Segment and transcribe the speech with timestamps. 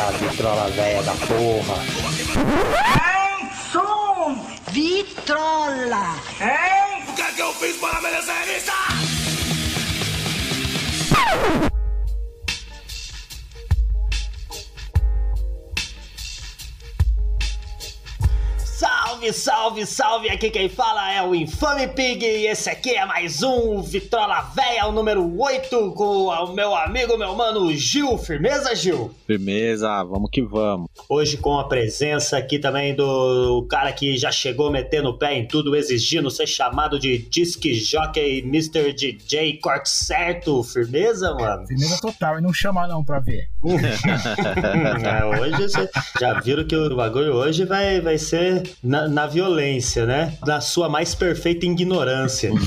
[0.00, 1.74] Eita, vitrola velha da porra.
[2.96, 4.34] Hein, som!
[4.72, 6.14] Vitrola!
[6.40, 7.04] Hein?
[7.06, 8.72] O que é que eu fiz para merecer isso?
[19.70, 20.28] Salve, salve!
[20.28, 24.84] Aqui quem fala é o Infame Pig e esse aqui é mais um Vitrola Véia,
[24.86, 28.18] o número 8, com o meu amigo, meu mano Gil.
[28.18, 29.14] Firmeza, Gil?
[29.28, 30.88] Firmeza, vamos que vamos.
[31.08, 35.46] Hoje com a presença aqui também do cara que já chegou metendo o pé em
[35.46, 38.92] tudo, exigindo ser chamado de Disque Jockey Mr.
[38.92, 40.64] DJ Corte Certo.
[40.64, 41.68] Firmeza, mano?
[41.68, 43.48] Firmeza total, e não chama não pra ver.
[45.00, 45.88] É, hoje
[46.20, 49.59] já viram que o bagulho hoje vai, vai ser na, na violência,
[50.06, 50.36] né?
[50.46, 52.50] Na sua mais perfeita ignorância.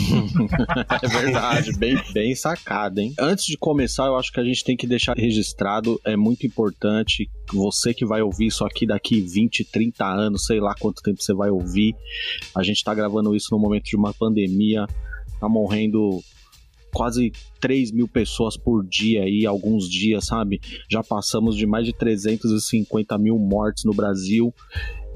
[1.01, 3.13] É verdade, bem, bem sacado, hein?
[3.19, 7.29] Antes de começar, eu acho que a gente tem que deixar registrado, é muito importante,
[7.51, 11.33] você que vai ouvir isso aqui daqui 20, 30 anos, sei lá quanto tempo você
[11.33, 11.95] vai ouvir.
[12.55, 14.85] A gente tá gravando isso no momento de uma pandemia,
[15.39, 16.21] tá morrendo
[16.93, 20.61] quase 3 mil pessoas por dia aí, alguns dias, sabe?
[20.89, 24.53] Já passamos de mais de 350 mil mortes no Brasil.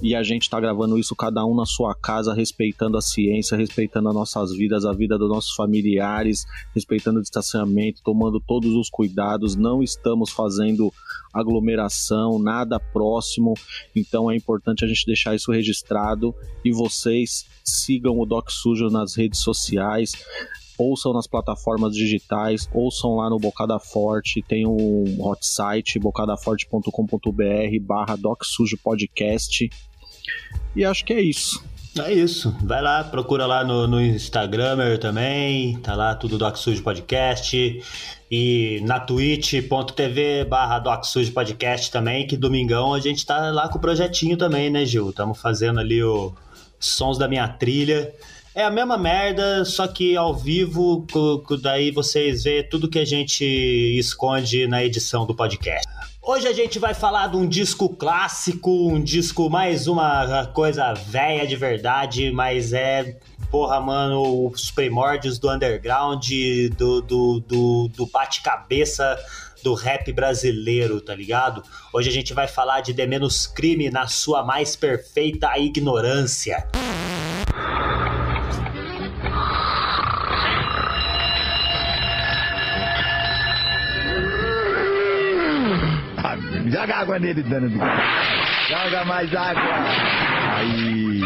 [0.01, 4.09] E a gente tá gravando isso cada um na sua casa, respeitando a ciência, respeitando
[4.09, 6.45] as nossas vidas, a vida dos nossos familiares,
[6.75, 9.55] respeitando o distanciamento, tomando todos os cuidados.
[9.55, 10.93] Não estamos fazendo
[11.33, 13.55] aglomeração, nada próximo.
[13.95, 16.33] Então é importante a gente deixar isso registrado.
[16.63, 20.13] E vocês sigam o Doc Sujo nas redes sociais
[20.77, 28.15] ouçam nas plataformas digitais, ouçam lá no Bocada Forte, tem um hot site, bocadaforte.com.br barra
[28.15, 29.69] Doc Sujo Podcast.
[30.75, 31.63] E acho que é isso.
[31.99, 32.55] É isso.
[32.63, 35.77] Vai lá, procura lá no, no Instagram também.
[35.79, 37.81] Tá lá tudo Doc Sujo Podcast.
[38.29, 43.77] E na twitch.tv barra Doc Sujo Podcast também, que domingão a gente tá lá com
[43.77, 45.09] o projetinho também, né, Gil?
[45.09, 46.33] Estamos fazendo ali o
[46.79, 48.13] Sons da Minha Trilha.
[48.53, 51.05] É a mesma merda, só que ao vivo,
[51.61, 55.87] daí vocês vê tudo que a gente esconde na edição do podcast.
[56.29, 61.47] Hoje a gente vai falar de um disco clássico, um disco mais uma coisa velha
[61.47, 63.17] de verdade, mas é,
[63.49, 66.27] porra, mano, os primórdios do underground,
[66.75, 69.17] do, do, do, do bate-cabeça
[69.63, 71.63] do rap brasileiro, tá ligado?
[71.93, 76.67] Hoje a gente vai falar de The Menos Crime na sua mais perfeita ignorância.
[86.71, 87.69] Joga água nele, dano.
[87.69, 89.61] Joga mais água.
[90.55, 91.21] Aí.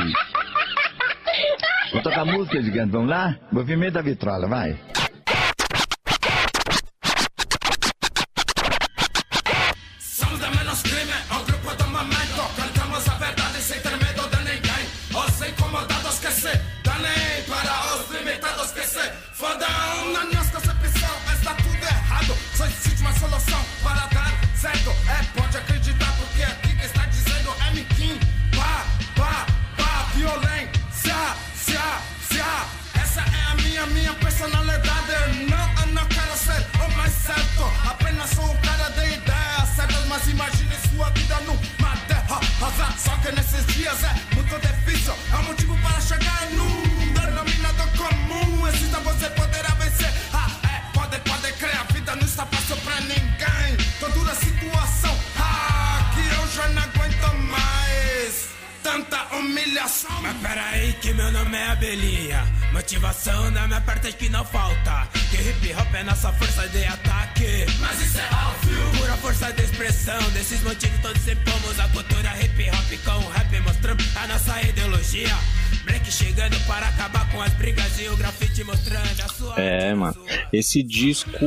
[1.92, 2.92] Vou tocar música, gigante.
[2.92, 3.36] Vamos lá?
[3.52, 4.78] Movimento da vitrola, vai.
[43.22, 43.28] Rosa.
[43.28, 45.14] Só que nesses dias é muito difícil.
[45.32, 48.68] É um motivo para chegar num denominador comum.
[48.68, 50.12] Exista você poderá vencer.
[50.34, 51.78] Ah, é, pode, pode crer.
[51.78, 53.78] A vida não está fácil pra ninguém.
[54.00, 55.18] Tô dura situação.
[55.38, 58.50] Ah, que eu já não aguento mais.
[58.84, 60.22] Tanta humilhação.
[60.22, 65.38] Mas peraí que meu nome é Abelhinha Motivação da minha parte que não falta Que
[65.38, 69.00] hip hop é nossa força de ataque Mas isso é óbvio.
[69.00, 72.30] Pura força de expressão Desses motivos todos impomos a cultura
[72.62, 75.36] hip hop Com o rap mostrando a nossa ideologia
[75.86, 80.16] Black chegando para acabar com as brigas E o grafite mostrando a sua É, mano.
[80.54, 81.40] Esse disco,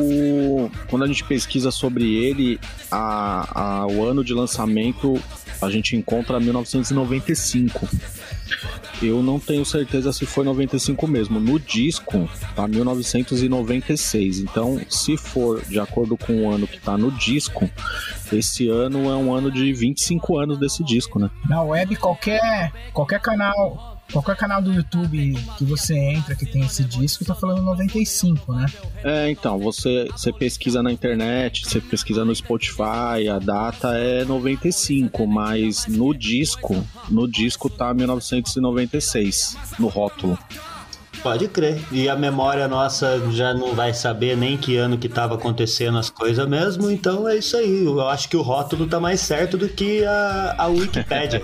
[0.89, 2.59] quando a gente pesquisa sobre ele,
[2.91, 5.23] a, a- o ano de lançamento
[5.63, 7.89] a gente encontra 1995.
[9.03, 11.41] Eu não tenho certeza se foi 95 mesmo.
[11.41, 14.39] No disco tá 1996.
[14.39, 17.69] Então, se for de acordo com o ano que tá no disco,
[18.33, 21.31] esse ano é um ano de 25 anos desse disco, né?
[21.49, 23.94] Na web, qualquer, qualquer canal.
[24.13, 28.67] Qualquer canal do YouTube que você entra que tem esse disco tá falando 95, né?
[29.03, 35.27] É, então, você, você pesquisa na internet, você pesquisa no Spotify, a data é 95,
[35.27, 40.39] mas no disco, no disco tá 1996, no rótulo.
[41.25, 41.81] Pode crer.
[41.91, 46.11] E a memória nossa já não vai saber nem que ano que tava acontecendo as
[46.11, 47.83] coisas mesmo, então é isso aí.
[47.83, 51.41] Eu acho que o rótulo tá mais certo do que a, a Wikipédia.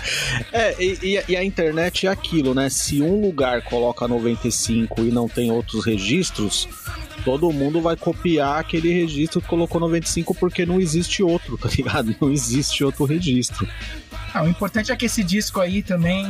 [0.50, 2.70] é, e, e, a internet é aquilo, né?
[2.70, 6.66] Se um lugar coloca 95 e não tem outros registros,
[7.22, 12.16] todo mundo vai copiar aquele registro que colocou 95 porque não existe outro, tá ligado?
[12.18, 13.68] Não existe outro registro.
[14.32, 16.26] Ah, o importante é que esse disco aí também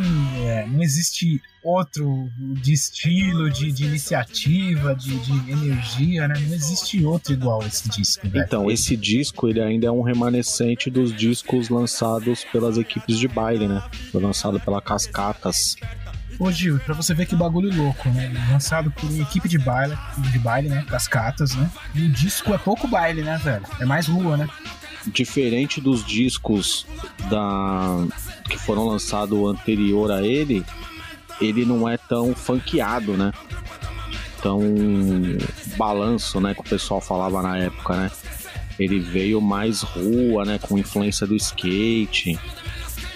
[0.46, 6.34] é, não existe outro de estilo, de, de iniciativa, de, de, energia, né?
[6.46, 8.26] Não existe outro igual esse disco.
[8.32, 13.68] Então, esse disco ele ainda é um remanescente dos discos lançados pelas equipes de baile,
[13.68, 13.82] né?
[14.12, 15.76] Foi lançado pela Cascatas.
[16.38, 18.32] Ô Gil, pra você ver que bagulho louco, né?
[18.50, 19.98] Lançado por uma equipe de baile,
[20.30, 20.84] de baile, né?
[20.88, 21.68] Cascatas, né?
[21.94, 23.64] E o disco é pouco baile, né, velho?
[23.80, 24.48] É mais rua, né?
[25.12, 26.86] Diferente dos discos
[27.30, 28.06] da
[28.48, 30.64] que foram lançados anterior a ele,
[31.40, 33.32] ele não é tão funkeado, né?
[34.42, 34.60] Tão
[35.76, 36.54] balanço, né?
[36.54, 38.10] Que o pessoal falava na época, né?
[38.78, 40.58] Ele veio mais rua, né?
[40.58, 42.38] Com influência do skate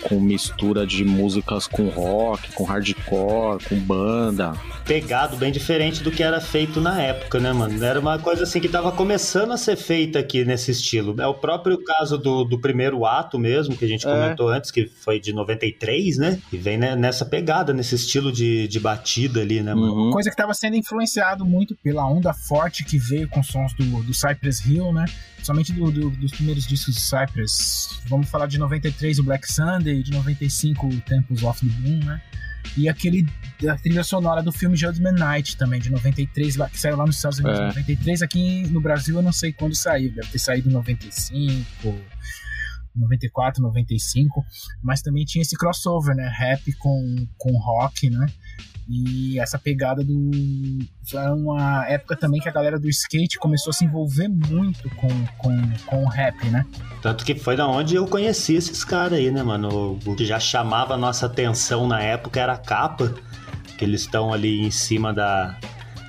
[0.03, 4.55] com mistura de músicas com rock, com hardcore, com banda.
[4.85, 7.83] Pegado bem diferente do que era feito na época, né, mano?
[7.83, 11.15] Era uma coisa assim que tava começando a ser feita aqui nesse estilo.
[11.21, 14.11] É o próprio caso do, do primeiro ato mesmo, que a gente é.
[14.11, 16.39] comentou antes, que foi de 93, né?
[16.53, 20.07] E vem né, nessa pegada, nesse estilo de, de batida ali, né, mano?
[20.07, 20.11] Uhum.
[20.11, 24.15] Coisa que tava sendo influenciado muito pela onda forte que veio com sons do, do
[24.15, 25.05] Cypress Hill, né?
[25.43, 28.01] somente do, do, dos primeiros discos de Cypress.
[28.07, 32.23] Vamos falar de 93 o Black Sunday, de 95 o Temples of the Moon, né?
[32.77, 33.27] E aquele
[33.69, 37.17] a trilha sonora do filme Judgment Night também, de 93, lá, que saiu lá nos
[37.17, 37.67] Estados Unidos em é.
[37.67, 38.23] 93.
[38.23, 41.99] Aqui no Brasil eu não sei quando saiu, deve ter saído em 95,
[42.95, 44.45] 94, 95.
[44.83, 46.29] Mas também tinha esse crossover, né?
[46.29, 48.27] Rap com, com rock, né?
[48.89, 50.31] E essa pegada do.
[51.09, 55.09] Foi uma época também que a galera do skate começou a se envolver muito com,
[55.39, 56.67] com, com o rap, né?
[57.01, 59.99] Tanto que foi da onde eu conheci esses caras aí, né, mano?
[60.05, 63.15] O que já chamava a nossa atenção na época era a capa,
[63.79, 65.57] que eles estão ali em cima da.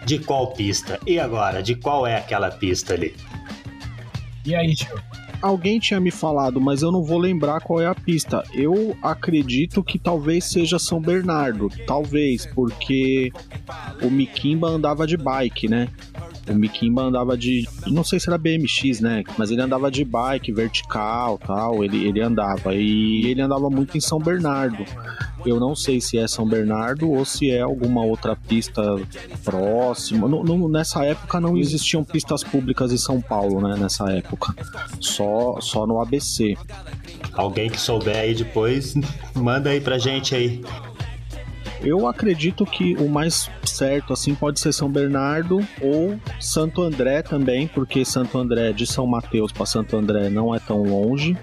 [0.05, 0.99] De qual pista?
[1.07, 1.63] E agora?
[1.63, 3.15] De qual é aquela pista ali?
[4.45, 4.99] E aí, tio?
[5.43, 8.41] Alguém tinha me falado, mas eu não vou lembrar qual é a pista.
[8.53, 11.69] Eu acredito que talvez seja São Bernardo.
[11.85, 13.31] Talvez, porque
[14.01, 15.89] o Mikimba andava de bike, né?
[16.49, 17.67] O Mikimba andava de.
[17.87, 19.23] Não sei se era BMX, né?
[19.37, 21.83] Mas ele andava de bike, vertical tal.
[21.83, 22.73] Ele, ele andava.
[22.75, 24.83] E ele andava muito em São Bernardo.
[25.45, 28.81] Eu não sei se é São Bernardo ou se é alguma outra pista
[29.43, 30.27] próxima.
[30.69, 33.77] Nessa época não existiam pistas públicas em São Paulo, né?
[33.77, 34.53] Nessa época.
[34.99, 36.57] Só, só no ABC.
[37.33, 38.93] Alguém que souber aí depois,
[39.35, 40.61] manda aí pra gente aí.
[41.83, 47.67] Eu acredito que o mais certo assim pode ser São Bernardo ou Santo André também,
[47.67, 51.37] porque Santo André de São Mateus para Santo André não é tão longe.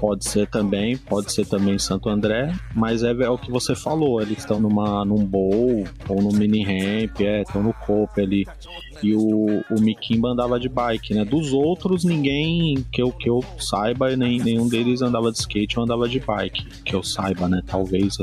[0.00, 4.22] Pode ser também, pode ser também Santo André, mas é, é o que você falou,
[4.22, 8.46] eles estão numa num bowl ou no mini ramp, é, estão no cope ali.
[9.02, 11.24] E o, o Mikimba andava de bike, né?
[11.24, 15.84] Dos outros, ninguém que eu, que eu saiba, nem, nenhum deles andava de skate ou
[15.84, 16.66] andava de bike.
[16.84, 17.62] Que eu saiba, né?
[17.66, 18.16] Talvez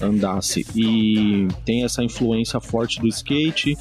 [0.00, 0.66] andasse.
[0.74, 3.76] E tem essa influência forte do skate.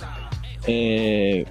[0.68, 1.46] É,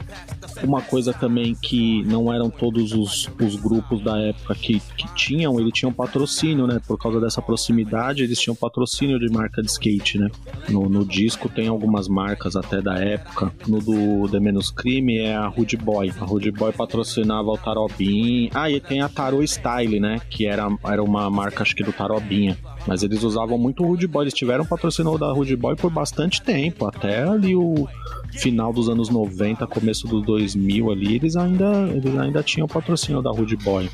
[0.62, 5.58] uma coisa também que não eram todos os, os grupos da época que, que tinham,
[5.58, 6.80] ele tinha um patrocínio, né?
[6.86, 10.30] Por causa dessa proximidade, eles tinham patrocínio de marca de skate, né?
[10.68, 13.52] No, no disco tem algumas marcas até da época.
[13.66, 16.12] No do The Menos Crime é a Rude Boy.
[16.20, 18.50] A Rude Boy patrocinava o Tarobin.
[18.54, 20.20] Ah, e tem a Taro Style, né?
[20.30, 22.56] Que era, era uma marca, acho que do Tarobinha.
[22.86, 24.24] Mas eles usavam muito o Rude Boy.
[24.24, 26.86] Eles tiveram patrocínio da Rude Boy por bastante tempo.
[26.86, 27.88] Até ali o
[28.32, 33.30] final dos anos 90, começo dos 2000 ali, eles ainda, eles ainda tinham patrocínio da
[33.30, 33.88] Rude Boy.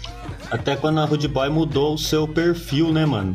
[0.50, 3.34] Até quando a Rude Boy mudou o seu perfil, né, mano?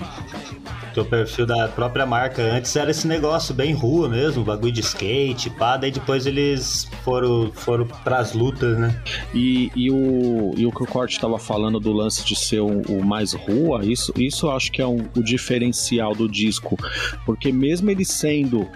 [0.94, 4.82] que o perfil da própria marca antes era esse negócio bem rua mesmo, bagulho de
[4.82, 9.02] skate, pá, daí depois eles foram, foram pras lutas, né?
[9.34, 12.82] E, e, o, e o que o Corte estava falando do lance de ser o,
[12.84, 16.78] o, mais rua, isso, isso acho que é um, o diferencial do disco,
[17.26, 18.70] porque mesmo ele sendo,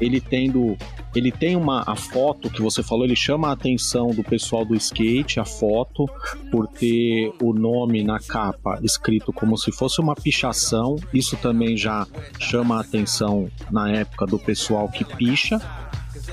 [0.00, 0.76] ele tendo
[1.16, 4.74] ele tem uma a foto que você falou, ele chama a atenção do pessoal do
[4.74, 6.06] skate, a foto,
[6.50, 10.96] por ter o nome na capa escrito como se fosse uma pichação.
[11.14, 12.06] Isso também já
[12.38, 15.58] chama a atenção na época do pessoal que picha,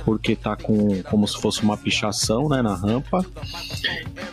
[0.05, 3.25] porque tá com como se fosse uma pichação né, na rampa.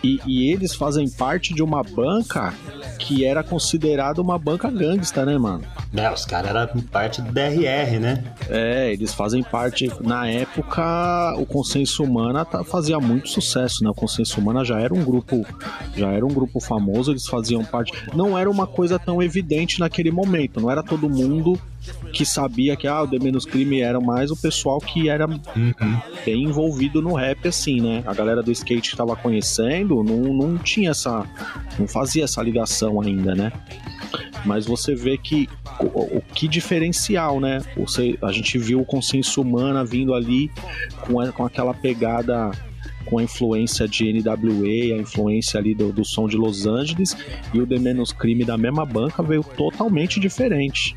[0.02, 2.54] E, e, eles fazem parte de uma banca
[2.98, 5.62] que era considerada uma banca gangsta, né, mano?
[5.94, 8.24] É, os caras eram parte do DRR, né?
[8.48, 9.90] É, eles fazem parte.
[10.00, 13.90] Na época, o Consenso Humana tá, fazia muito sucesso, né?
[13.90, 15.44] O Consenso Humana já era um grupo,
[15.96, 17.92] já era um grupo famoso, eles faziam parte.
[18.14, 21.58] Não era uma coisa tão evidente naquele momento, não era todo mundo
[22.12, 25.26] que sabia que ah, o The Menos Crime era mais o pessoal que era
[26.25, 28.02] bem envolvido no rap, assim, né?
[28.07, 31.25] A galera do skate que tava conhecendo não, não tinha essa.
[31.79, 33.52] não fazia essa ligação ainda, né?
[34.45, 35.49] Mas você vê que
[35.81, 37.61] o, o que diferencial, né?
[37.76, 40.50] Você, a gente viu o Consciência Humana vindo ali
[41.02, 42.50] com, a- com aquela pegada
[43.07, 47.17] com a influência de NWA, a influência ali do, do som de Los Angeles,
[47.52, 50.95] e o The Menos Crime da mesma banca veio totalmente diferente.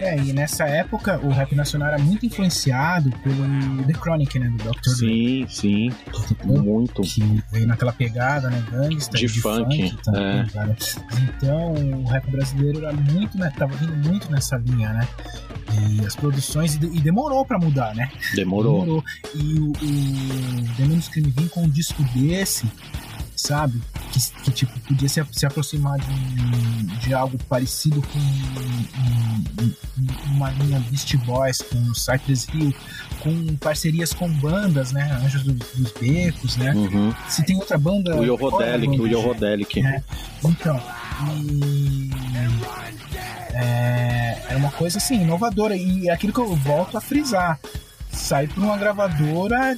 [0.00, 4.48] É, e nessa época o rap nacional era muito influenciado pelo The Chronic, né?
[4.50, 4.88] Do Dr.
[4.90, 5.92] Sim, sim,
[6.44, 7.02] muito.
[7.02, 8.62] Que veio naquela pegada, né?
[8.70, 10.46] Gangsta, De funk, também, é.
[11.36, 13.52] Então, o rap brasileiro era muito, né?
[13.56, 15.08] Tava vindo muito nessa linha, né?
[15.96, 18.08] E as produções, e, de- demorou pra mudar, né?
[18.34, 19.02] Demorou.
[19.34, 22.66] E o, o The Menos Crime vir com um disco desse,
[23.46, 23.80] sabe?
[24.12, 29.74] Que, que, tipo, podia se, se aproximar de, de algo parecido com um- um-
[30.34, 32.74] uma linha Beast Boys, com Cypress Hill,
[33.20, 35.10] com parcerias com bandas, né?
[35.24, 36.72] Anjos do- dos Becos, né?
[36.74, 37.12] Uhum.
[37.28, 38.16] Se tem outra banda.
[38.16, 39.06] O é Yorodelic, banda, o?
[39.06, 39.80] Yorodelic.
[39.80, 40.02] É,
[40.44, 40.80] então,
[41.42, 42.10] e
[43.52, 45.76] é, é uma coisa assim, inovadora.
[45.76, 47.58] E é aquilo que eu volto a frisar.
[48.10, 49.76] Sai por uma gravadora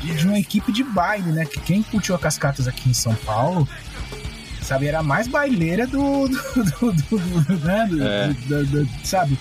[0.00, 1.44] de uma equipe de baile, né?
[1.44, 3.68] Que quem curtiu a Cascatas aqui em São Paulo,
[4.62, 6.28] sabe, era mais baileira do.
[6.28, 7.88] do, do, do- do- né?
[8.00, 9.06] É.
[9.06, 9.38] sabe?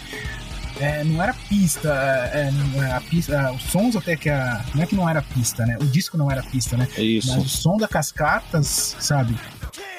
[0.79, 1.89] É, não era pista,
[2.33, 4.63] é, não é, a pista, os sons até que a.
[4.73, 5.77] Não é que não era pista, né?
[5.79, 6.87] O disco não era pista, né?
[6.97, 7.27] Isso.
[7.35, 9.35] Mas o som da Cascatas, sabe?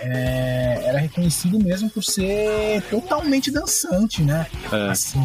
[0.01, 4.47] é, era reconhecido mesmo por ser totalmente dançante, né?
[4.73, 4.91] É.
[4.91, 5.21] Assim,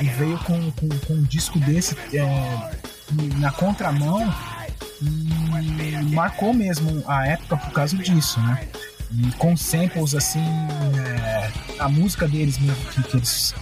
[0.00, 2.70] e veio com, com, com um disco desse é,
[3.38, 4.32] na contramão
[5.00, 8.68] e marcou mesmo a época por causa disso, né?
[9.12, 13.54] E com samples assim, é, a música deles mesmo, que, que eles.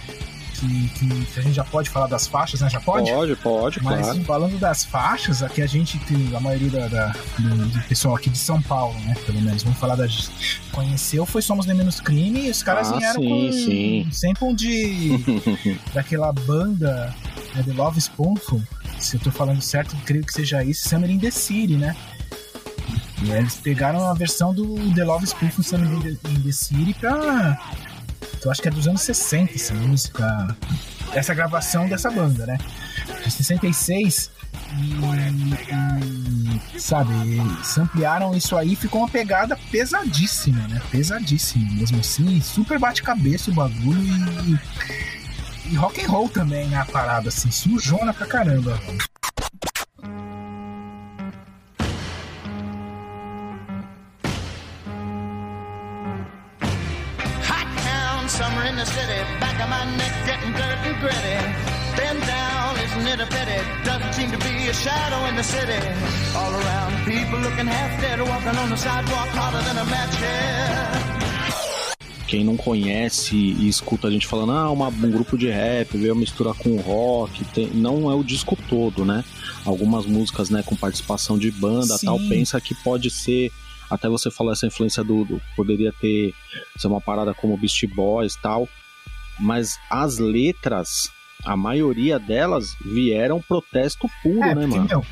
[0.59, 2.69] Que, que a gente já pode falar das faixas, né?
[2.69, 3.09] Já pode?
[3.11, 4.23] Pode, pode, Mas claro.
[4.23, 8.29] falando das faixas, aqui a gente tem a maioria da, da- do, do pessoal aqui
[8.29, 9.15] de São Paulo, né?
[9.25, 10.05] Pelo menos, vamos falar da.
[10.71, 14.05] Conheceu, foi Somos de Menos Crime e os caras Ah, vieram sim, com sim.
[14.07, 15.79] um sample de.
[15.93, 17.13] daquela banda
[17.55, 18.61] né, The Love Spoonful.
[18.99, 21.95] Se eu tô falando certo, creio que seja isso, Summer in the City, né?
[23.23, 26.93] E eles pegaram a versão do The Love Spoonful Summer in the, in the City
[26.93, 27.57] pra.
[28.43, 30.57] Eu acho que é dos anos 60 essa música.
[31.13, 32.57] Essa gravação dessa banda, né?
[33.23, 34.31] De 66.
[34.75, 40.81] E, e, sabe, eles ampliaram isso aí ficou uma pegada pesadíssima, né?
[40.91, 42.41] Pesadíssima mesmo assim.
[42.41, 44.59] Super bate-cabeça o bagulho e.
[45.71, 46.77] E rock and roll também, né?
[46.77, 48.75] A parada, assim, sujona pra caramba.
[48.75, 49.12] velho.
[60.93, 61.37] And gritty.
[61.97, 63.59] Bend down, isn't it a pity?
[63.83, 65.79] Doesn't seem to be a shadow in the city.
[66.35, 71.03] All around, people looking half dead, walking on the sidewalk harder than a match head.
[72.27, 76.15] Quem não conhece e escuta a gente falando, ah, uma, um grupo de rap veio
[76.15, 79.23] misturar com rock, tem- não é o disco todo, né?
[79.63, 82.07] Algumas músicas, né, com participação de banda Sim.
[82.07, 83.51] tal, pensa que pode ser.
[83.87, 86.33] Até você falou essa influência do, do- Poderia ter
[86.75, 88.67] ser uma parada como Beast Boys tal.
[89.43, 91.11] Mas as letras,
[91.43, 94.87] a maioria delas vieram protesto puro, É, né, mano?
[94.87, 95.05] meu,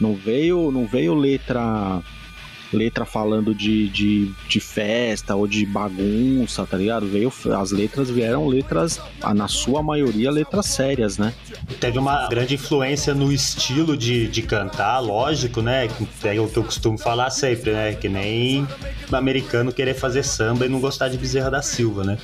[0.00, 2.00] Não veio, não veio letra
[2.72, 7.06] letra falando de, de, de festa ou de bagunça, tá ligado?
[7.06, 9.00] Veio as letras vieram letras,
[9.34, 11.34] na sua maioria letras sérias, né?
[11.78, 15.88] Teve uma grande influência no estilo de, de cantar, lógico, né?
[15.88, 17.92] Que É o que eu costumo falar sempre, né?
[17.94, 18.66] Que nem
[19.12, 22.16] americano querer fazer samba e não gostar de Bezerra da Silva, né?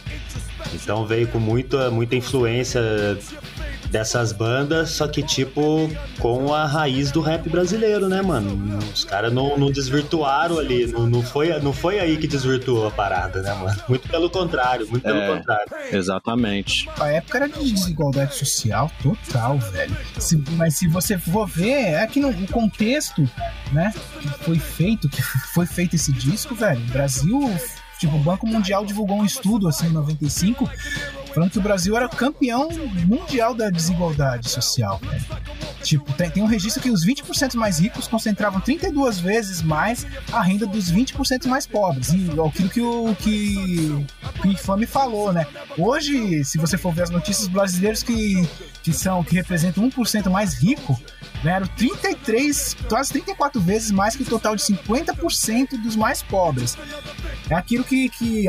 [0.74, 2.80] Então veio com muita, muita influência
[3.90, 8.78] dessas bandas, só que tipo com a raiz do rap brasileiro, né, mano?
[8.92, 12.90] Os caras não, não desvirtuaram ali, não, não, foi, não foi aí que desvirtuou a
[12.90, 13.80] parada, né, mano?
[13.88, 15.36] Muito pelo contrário, muito pelo É.
[15.36, 15.68] contrário.
[15.90, 16.86] Exatamente.
[17.00, 19.96] a época era de desigualdade social total, velho.
[20.18, 23.26] Se- mas se você for ver, é que no o contexto,
[23.72, 27.40] né, que foi feito, que foi feito esse disco, velho, o Brasil,
[27.98, 30.68] tipo, o Banco Mundial divulgou um estudo, assim, em 95,
[31.38, 32.68] falando que o Brasil era campeão
[33.06, 35.24] mundial da desigualdade social, velho.
[35.82, 40.42] Tipo, tem, tem um registro que os 20% mais ricos concentravam 32 vezes mais a
[40.42, 42.12] renda dos 20% mais pobres.
[42.12, 44.04] E aquilo que o, que
[44.44, 45.46] o Infame falou, né?
[45.78, 48.46] Hoje, se você for ver as notícias, brasileiros que,
[48.82, 51.00] que são, que representam 1% mais rico,
[51.42, 56.76] ganharam 33, quase 34 vezes mais que o total de 50% dos mais pobres.
[57.48, 58.46] É aquilo que, que,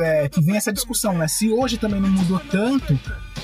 [0.00, 1.28] é, que vem essa discussão, né?
[1.28, 2.98] Se hoje também não mudou tanto,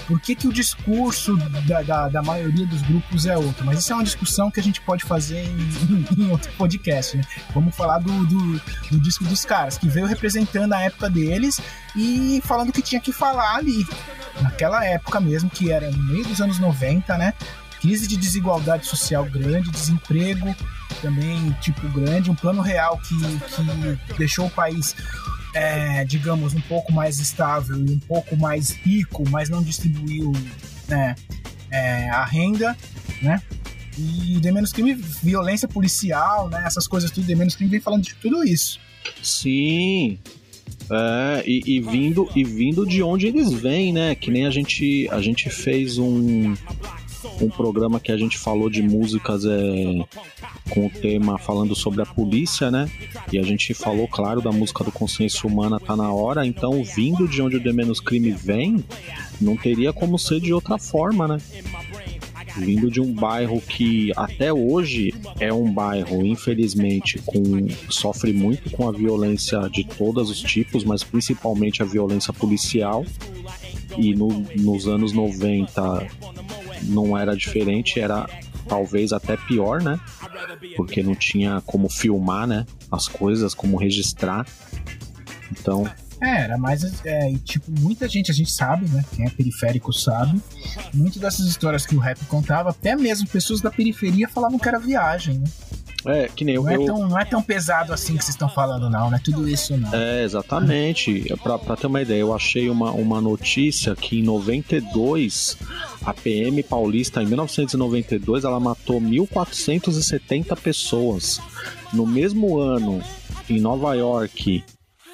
[0.06, 3.64] por que, que o discurso da, da, da, maioria dos grupos é outro?
[3.64, 7.22] Mas isso é uma discussão que a gente pode fazer em, em outro podcast, né?
[7.52, 11.60] Vamos falar do, do, do, disco dos caras, que veio representando a época deles
[11.94, 13.86] e falando o que tinha que falar ali.
[14.40, 17.34] Naquela época mesmo, que era no meio dos anos 90, né?
[17.80, 20.54] Crise de desigualdade social grande, desemprego
[21.02, 23.14] também, tipo, grande, um plano real que,
[24.06, 24.96] que deixou o país
[25.54, 30.32] é, digamos, um pouco mais estável e um pouco mais rico, mas não distribuiu
[30.88, 31.14] né,
[31.70, 32.76] é, a renda,
[33.22, 33.42] né?
[33.96, 36.62] E de menos crime, violência policial, né?
[36.64, 38.78] Essas coisas tudo, de menos crime vem falando de tudo isso.
[39.22, 40.18] Sim.
[40.90, 44.14] É, e, e, vindo, e vindo de onde eles vêm, né?
[44.14, 46.54] Que nem a gente, a gente fez um,
[47.40, 50.04] um programa que a gente falou de músicas é,
[50.70, 52.90] com o tema falando sobre a polícia, né?
[53.32, 57.26] E a gente falou, claro, da música do Consciência Humana Tá Na Hora, então vindo
[57.28, 58.84] de onde o The Menos Crime vem,
[59.40, 61.38] não teria como ser de outra forma, né?
[62.56, 68.88] Vindo de um bairro que até hoje é um bairro, infelizmente, com sofre muito com
[68.88, 73.04] a violência de todos os tipos, mas principalmente a violência policial.
[73.96, 76.06] E no, nos anos 90
[76.82, 78.26] não era diferente, era
[78.68, 79.98] talvez até pior, né?
[80.76, 82.66] Porque não tinha como filmar, né?
[82.90, 84.46] As coisas, como registrar.
[85.50, 85.90] Então.
[86.20, 86.82] É, era mais.
[87.04, 89.04] É, tipo, muita gente, a gente sabe, né?
[89.14, 90.40] Quem é periférico sabe.
[90.92, 94.78] Muitas dessas histórias que o rap contava, até mesmo pessoas da periferia falavam que era
[94.78, 95.46] viagem, né?
[96.08, 96.82] É, que nem não eu.
[96.82, 99.46] É tão, não é tão pesado assim que vocês estão falando, não, não é tudo
[99.46, 99.94] isso, não.
[99.94, 101.24] É, exatamente.
[101.42, 105.58] Pra, pra ter uma ideia, eu achei uma, uma notícia que em 92,
[106.02, 111.40] a PM paulista, em 1992, ela matou 1.470 pessoas.
[111.92, 113.02] No mesmo ano,
[113.48, 114.64] em Nova York,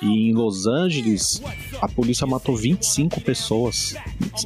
[0.04, 1.42] e em Los Angeles,
[1.80, 3.94] a polícia matou 25 pessoas.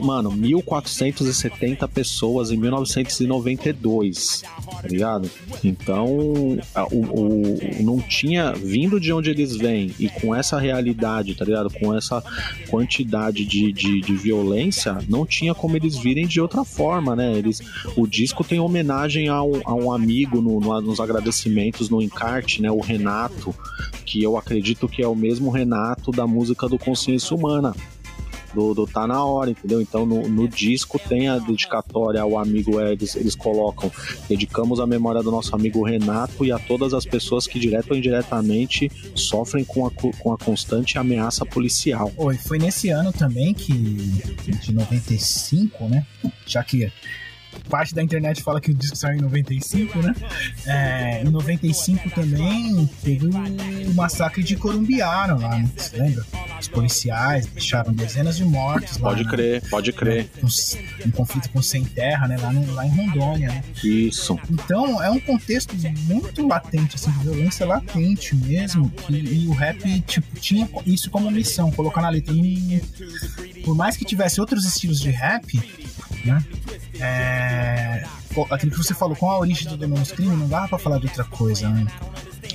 [0.00, 5.30] Mano, 1.470 pessoas em 1992, tá ligado?
[5.64, 6.60] Então, o,
[6.92, 11.70] o, não tinha, vindo de onde eles vêm e com essa realidade, tá ligado?
[11.70, 12.22] Com essa
[12.70, 17.36] quantidade de, de, de violência, não tinha como eles virem de outra forma, né?
[17.36, 17.60] Eles,
[17.96, 22.62] o disco tem homenagem a um, a um amigo no, no, nos agradecimentos no encarte,
[22.62, 22.70] né?
[22.70, 23.54] O Renato,
[24.08, 27.74] que eu acredito que é o mesmo Renato da música do Consciência Humana.
[28.54, 29.82] Do, do Tá Na Hora, entendeu?
[29.82, 33.92] Então no, no disco tem a dedicatória ao amigo Eles, eles colocam,
[34.26, 37.96] dedicamos a memória do nosso amigo Renato e a todas as pessoas que direto ou
[37.98, 42.10] indiretamente sofrem com a, com a constante ameaça policial.
[42.16, 46.06] Oi, foi nesse ano também que, de 95, né?
[46.46, 46.90] Já que
[47.68, 50.14] parte da internet fala que o disco saiu em 95, né?
[50.66, 55.70] É, em 95 também teve o massacre de Corumbiara lá, né?
[55.76, 56.24] Você lembra?
[56.60, 59.10] Os policiais deixaram dezenas de mortos lá.
[59.10, 59.68] Pode crer, né?
[59.70, 60.30] pode crer.
[60.42, 62.36] Um, um, conflito com sem terra, né?
[62.36, 63.64] Lá, no, lá em Rondônia, né?
[63.82, 64.38] Isso.
[64.50, 68.92] Então é um contexto muito latente, assim, de violência latente mesmo.
[69.08, 72.34] E, e o rap, tipo, tinha isso como missão, colocar na letra.
[72.34, 72.82] E,
[73.64, 75.60] por mais que tivesse outros estilos de rap,
[76.24, 76.44] né?
[77.00, 78.04] É,
[78.50, 81.06] aquilo que você falou, com a origem do Demônios Crime, não dava pra falar de
[81.06, 81.86] outra coisa, né?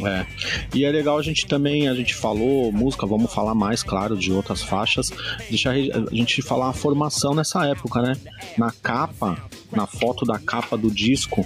[0.06, 0.26] É.
[0.74, 4.32] E é legal a gente também, a gente falou música, vamos falar mais, claro, de
[4.32, 5.12] outras faixas.
[5.50, 8.15] Deixar a gente falar a formação nessa época, né?
[8.58, 9.38] Na capa,
[9.72, 11.46] na foto da capa do disco,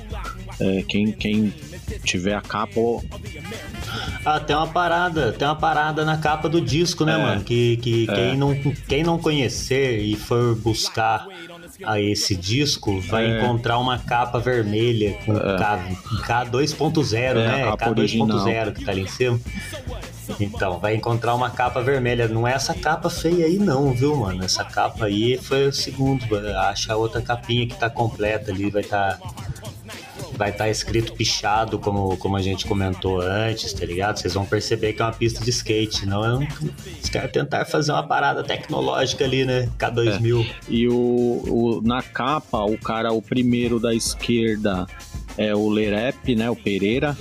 [0.60, 1.54] é, quem, quem
[2.04, 2.80] tiver a capa.
[4.26, 7.44] Ah, tem uma parada, tem uma parada na capa do disco, né, é, mano?
[7.44, 8.14] Que, que é.
[8.14, 8.56] quem, não,
[8.88, 11.28] quem não conhecer e for buscar
[11.84, 13.38] a esse disco vai é.
[13.38, 15.58] encontrar uma capa vermelha com é.
[16.26, 17.72] K, 2.0 é, né?
[17.72, 19.40] K2.0 que tá ali em cima.
[20.40, 22.28] Então, vai encontrar uma capa vermelha.
[22.28, 24.44] Não é essa capa feia aí, não, viu, mano?
[24.44, 26.26] Essa capa aí foi o segundo.
[26.58, 29.18] Acha a outra capinha que tá completa ali, vai estar.
[29.18, 29.32] Tá
[30.38, 34.18] vai estar tá escrito pichado, como, como a gente comentou antes, tá ligado?
[34.20, 36.48] Vocês vão perceber que é uma pista de skate, não é um...
[37.04, 39.70] Os caras tentaram fazer uma parada tecnológica ali, né?
[39.78, 40.46] K2000.
[40.46, 40.56] É.
[40.70, 44.86] E o, o, na capa, o cara, o primeiro da esquerda
[45.38, 46.50] é o Lerep, né?
[46.50, 47.18] O Pereira.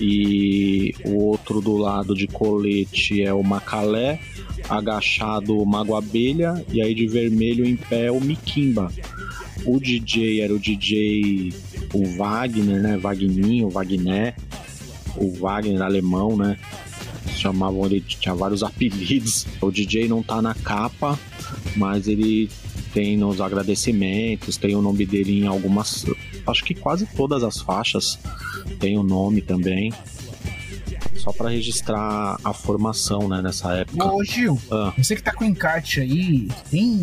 [0.00, 4.18] E o outro do lado de colete é o Macalé
[4.68, 8.90] agachado o Mago Abelha e aí de vermelho em pé o Miquimba.
[9.64, 11.52] O DJ era o DJ
[11.92, 12.96] o Wagner, né?
[12.96, 14.34] Wagninho, Wagner,
[15.16, 16.58] o Wagner alemão, né?
[17.42, 19.46] chamavam ele, tinha vários apelidos.
[19.60, 21.18] O DJ não tá na capa,
[21.76, 22.48] mas ele
[22.94, 26.04] tem nos agradecimentos, tem o nome dele em algumas,
[26.46, 28.18] acho que quase todas as faixas
[28.78, 29.92] tem o nome também.
[31.22, 34.12] Só para registrar a formação, né, nessa época.
[34.12, 34.92] Ô, Gil, Ah.
[34.98, 37.00] você que tá com o encarte aí, tem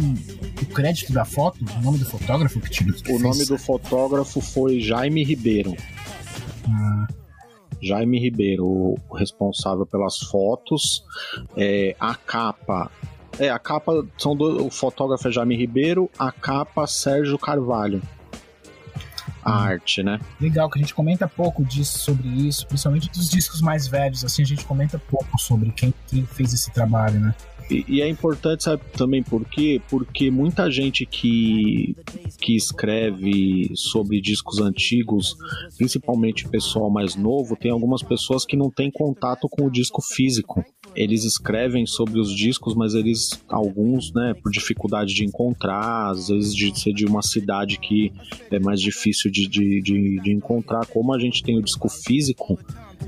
[0.61, 2.93] o crédito da foto, o nome do fotógrafo que tirou?
[3.15, 5.73] O nome do fotógrafo foi Jaime Ribeiro.
[6.67, 7.07] Ah,
[7.81, 11.01] Jaime Ribeiro, o responsável pelas fotos.
[11.55, 12.91] É, a capa.
[13.39, 18.01] É, a capa são do, o fotógrafo é Jaime Ribeiro, a capa Sérgio Carvalho.
[19.49, 20.19] A arte, né?
[20.39, 24.41] legal que a gente comenta pouco disso sobre isso, principalmente dos discos mais velhos, assim,
[24.41, 27.35] a gente comenta pouco sobre quem, quem fez esse trabalho, né?
[27.69, 29.79] E, e é importante, sabe também por quê?
[29.89, 31.95] Porque muita gente que,
[32.39, 35.37] que escreve sobre discos antigos,
[35.77, 40.65] principalmente pessoal mais novo, tem algumas pessoas que não têm contato com o disco físico.
[40.99, 46.53] Eles escrevem sobre os discos, mas eles, alguns, né, por dificuldade de encontrar, às vezes
[46.53, 48.11] de ser de uma cidade que
[48.51, 50.85] é mais difícil de, de, de, de encontrar.
[50.87, 52.59] Como a gente tem o disco físico,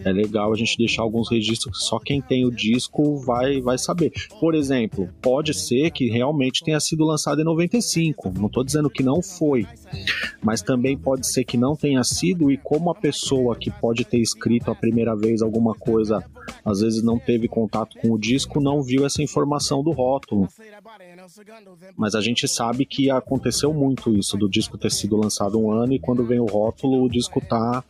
[0.03, 3.77] é legal a gente deixar alguns registros que só quem tem o disco vai, vai
[3.77, 4.11] saber.
[4.39, 9.03] Por exemplo, pode ser que realmente tenha sido lançado em 95, não estou dizendo que
[9.03, 9.67] não foi,
[10.41, 14.19] mas também pode ser que não tenha sido, e como a pessoa que pode ter
[14.19, 16.23] escrito a primeira vez alguma coisa,
[16.65, 20.47] às vezes não teve contato com o disco, não viu essa informação do rótulo.
[21.95, 25.93] Mas a gente sabe que aconteceu muito isso, do disco ter sido lançado um ano
[25.93, 27.83] e quando vem o rótulo, o disco tá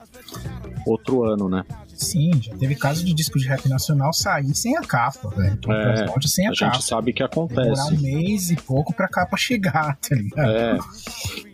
[0.85, 1.63] outro ano, né?
[2.01, 5.53] Sim, já teve caso de disco de rap nacional sair sem a capa, velho.
[5.53, 6.73] Então, É, transporte sem a, A capa.
[6.73, 7.93] gente sabe que Demorar acontece.
[7.93, 10.49] um mês e pouco pra capa chegar, tá ligado?
[10.49, 10.77] É.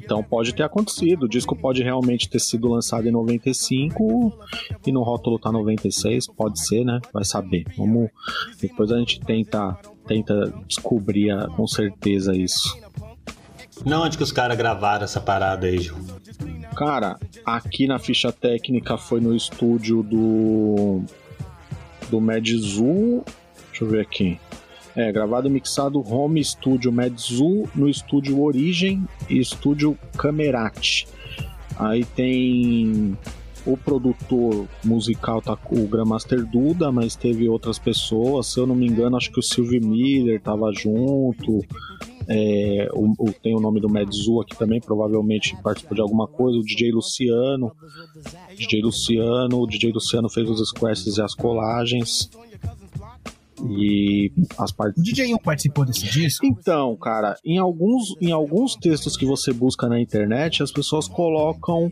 [0.03, 1.23] Então pode ter acontecido.
[1.23, 4.33] O disco pode realmente ter sido lançado em 95
[4.85, 6.27] e no rótulo tá 96.
[6.27, 6.99] Pode ser, né?
[7.13, 7.65] Vai saber.
[7.77, 8.09] Vamos.
[8.61, 12.73] Depois a gente tenta, tenta descobrir a- com certeza isso.
[13.85, 15.95] Não, onde que os caras gravaram essa parada aí, Ju?
[16.77, 21.01] Cara, aqui na ficha técnica foi no estúdio do.
[22.11, 23.23] do Medzu.
[23.71, 24.39] Deixa eu ver aqui.
[24.95, 31.07] É, gravado e mixado Home Studio Medzu no estúdio Origem e estúdio Camerati.
[31.79, 33.17] Aí tem
[33.65, 38.53] o produtor musical tá o Grandmaster Duda, mas teve outras pessoas.
[38.53, 41.65] Se eu não me engano, acho que o Silvio Miller tava junto.
[42.29, 46.57] É, o, o- tem o nome do Medzu aqui também, provavelmente participou de alguma coisa.
[46.57, 47.71] O DJ Luciano.
[48.55, 49.61] DJ Luciano.
[49.61, 52.29] O DJ Luciano fez os squares e as colagens.
[53.69, 55.01] E as partes.
[55.01, 56.45] O DJ 1 participou desse disco?
[56.45, 61.91] Então, cara, em alguns, em alguns textos que você busca na internet, as pessoas colocam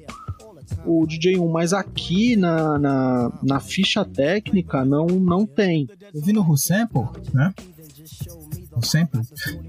[0.86, 5.88] o DJ1, mas aqui na, na, na ficha técnica não, não tem.
[6.14, 7.02] Eu vi no Rusample,
[7.34, 7.52] né?
[8.76, 9.22] Rusample.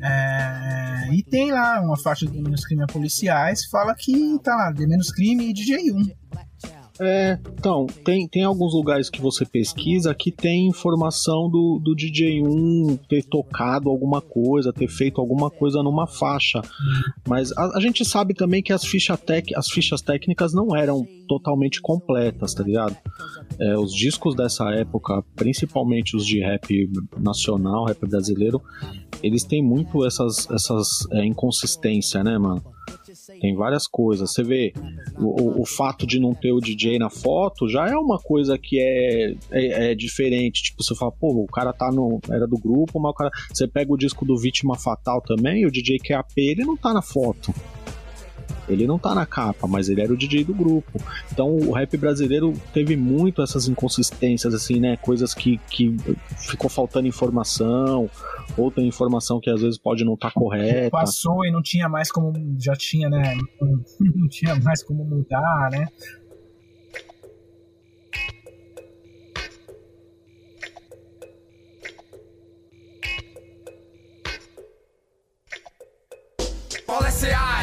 [0.02, 1.08] É...
[1.12, 5.10] E tem lá uma faixa de menos crime policiais, fala que tá lá, de menos
[5.10, 6.02] crime e DJ 1.
[7.00, 12.98] É, então, tem, tem alguns lugares que você pesquisa que tem informação do, do DJ1
[13.08, 16.62] ter tocado alguma coisa, ter feito alguma coisa numa faixa.
[17.28, 21.06] Mas a, a gente sabe também que as, ficha tec, as fichas técnicas não eram
[21.28, 22.96] totalmente completas, tá ligado?
[23.58, 28.62] É, os discos dessa época, principalmente os de rap nacional, rap brasileiro,
[29.22, 32.62] eles têm muito essas, essas é, inconsistência, né, mano?
[33.40, 34.32] Tem várias coisas.
[34.32, 34.72] Você vê
[35.18, 38.78] o, o- fato de não ter o DJ na foto já é uma coisa que
[38.80, 40.62] é, é, é diferente.
[40.62, 42.18] Tipo, você fala, pô, o cara tá no.
[42.30, 43.30] Era do grupo, mas o cara.
[43.52, 47.02] Você pega o disco do Vítima Fatal também, o DJ QAP, ele não tá na
[47.02, 47.52] foto.
[48.68, 51.00] Ele não tá na capa, mas ele era o DJ do grupo.
[51.32, 54.96] Então o rap brasileiro teve muito essas inconsistências, assim, né?
[54.96, 55.96] Coisas que, que
[56.38, 58.10] ficou faltando informação,
[58.56, 60.90] ou tem informação que às vezes pode não estar correta.
[60.90, 62.32] Passou e não tinha mais como.
[62.58, 63.36] Já tinha, né?
[63.60, 65.86] Não, não tinha mais como mudar, né?
[76.86, 77.55] Policiais,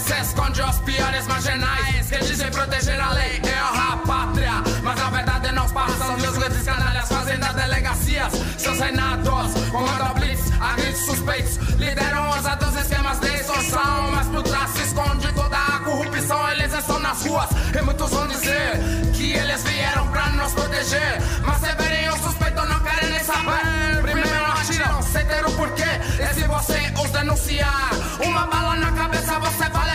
[0.00, 2.08] se esconde os piores marginais.
[2.08, 6.16] Que dizem proteger a lei e honrar a pátria Mas na verdade não passam.
[6.16, 9.52] De os grandes canalhas Fazem das delegacias seus reinados.
[9.70, 11.56] Comandam blitz, agentes suspeitos.
[11.78, 14.10] Lideram os atos esquemas de extorsão.
[14.12, 16.48] Mas por trás se esconde toda a corrupção.
[16.50, 18.80] Eles estão nas ruas e muitos vão dizer
[19.14, 21.20] Que eles vieram pra nos proteger.
[21.44, 24.02] Mas se verem o suspeito não querem nem saber.
[24.02, 25.90] Primeiro atiram sem ter o porquê.
[26.20, 27.90] E se você os denunciar
[28.24, 29.87] Uma bala na cabeça você vai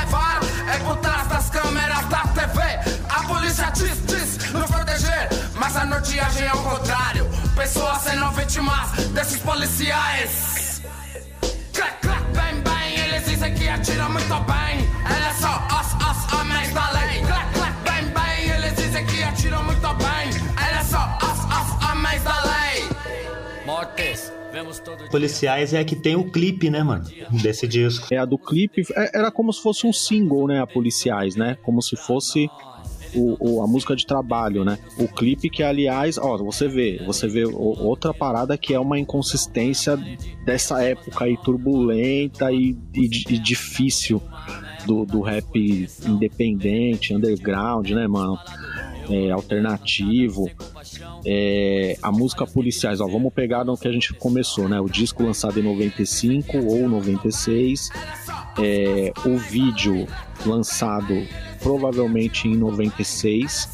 [0.68, 2.62] É por trás das câmeras da TV
[3.10, 7.30] A polícia diz, diz nos proteger Mas a agem ao contrário.
[7.56, 10.82] Pessoas sendo vítimas desses policiais.
[11.74, 14.90] Clac, clac, bem, bem, eles dizem que atiram muito bem.
[15.06, 17.22] Ela é só os, os homens da lei.
[17.26, 20.30] Clac, clac, bem, bem, eles dizem que atiram muito bem.
[20.58, 22.43] Ela é só os, os homens da lei.
[25.10, 27.06] Policiais é a que tem o clipe, né, mano?
[27.42, 28.08] Desse disco.
[28.12, 30.60] É a do clipe, é- era como se fosse um single, né?
[30.62, 31.58] A Policiais, né?
[31.64, 32.50] Como se fosse
[33.16, 34.78] o, o- a música de trabalho, né?
[35.00, 39.00] O clipe que, aliás, ó, você vê, você vê o- outra parada que é uma
[39.00, 39.98] inconsistência
[40.46, 44.22] dessa época aí turbulenta e, e e difícil
[44.86, 48.40] do, do rap independente, underground, né, mano?
[49.10, 50.50] É, alternativo.
[51.26, 54.80] É, a música Policiais, ó, vamos pegar no que a gente começou, né?
[54.80, 57.90] O disco lançado em 95 ou 96,
[58.62, 60.08] é, o vídeo
[60.46, 61.26] lançado
[61.62, 63.70] provavelmente em 96,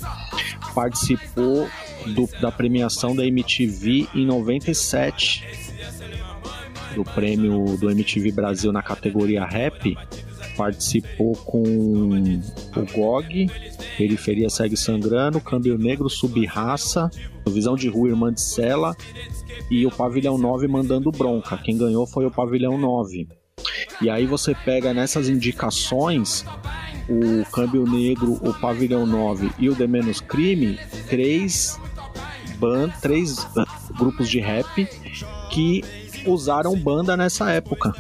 [0.74, 1.68] participou
[2.08, 5.44] do- da premiação da MTV em 97,
[6.96, 9.96] do prêmio do MTV Brasil na categoria rap,
[10.60, 13.50] participou com o GOG,
[13.98, 17.10] Periferia Segue Sangrando, Câmbio Negro, Subraça,
[17.48, 18.94] Visão de Rua Irmã de Sela
[19.72, 21.58] e o Pavilhão 9 mandando bronca.
[21.58, 23.30] Quem ganhou foi o Pavilhão 9.
[24.02, 26.44] E aí você pega nessas indicações
[27.08, 31.80] o Câmbio Negro, o Pavilhão 9 e o The Menos Crime, três,
[32.58, 33.48] ban três
[33.98, 34.86] grupos de rap
[35.52, 35.84] que
[36.26, 37.94] usaram banda nessa época.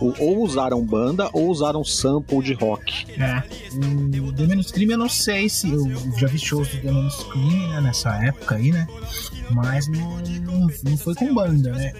[0.00, 3.06] Ou- Ou usaram banda ou usaram sample de rock.
[3.20, 3.42] É.
[4.20, 5.70] O The Menos Crime eu não sei se.
[5.70, 5.84] Eu
[6.18, 7.80] já vi shows do The Menos Crime, né?
[7.80, 8.86] Nessa época aí, né?
[9.50, 11.92] Mas não, não, não foi com banda, né?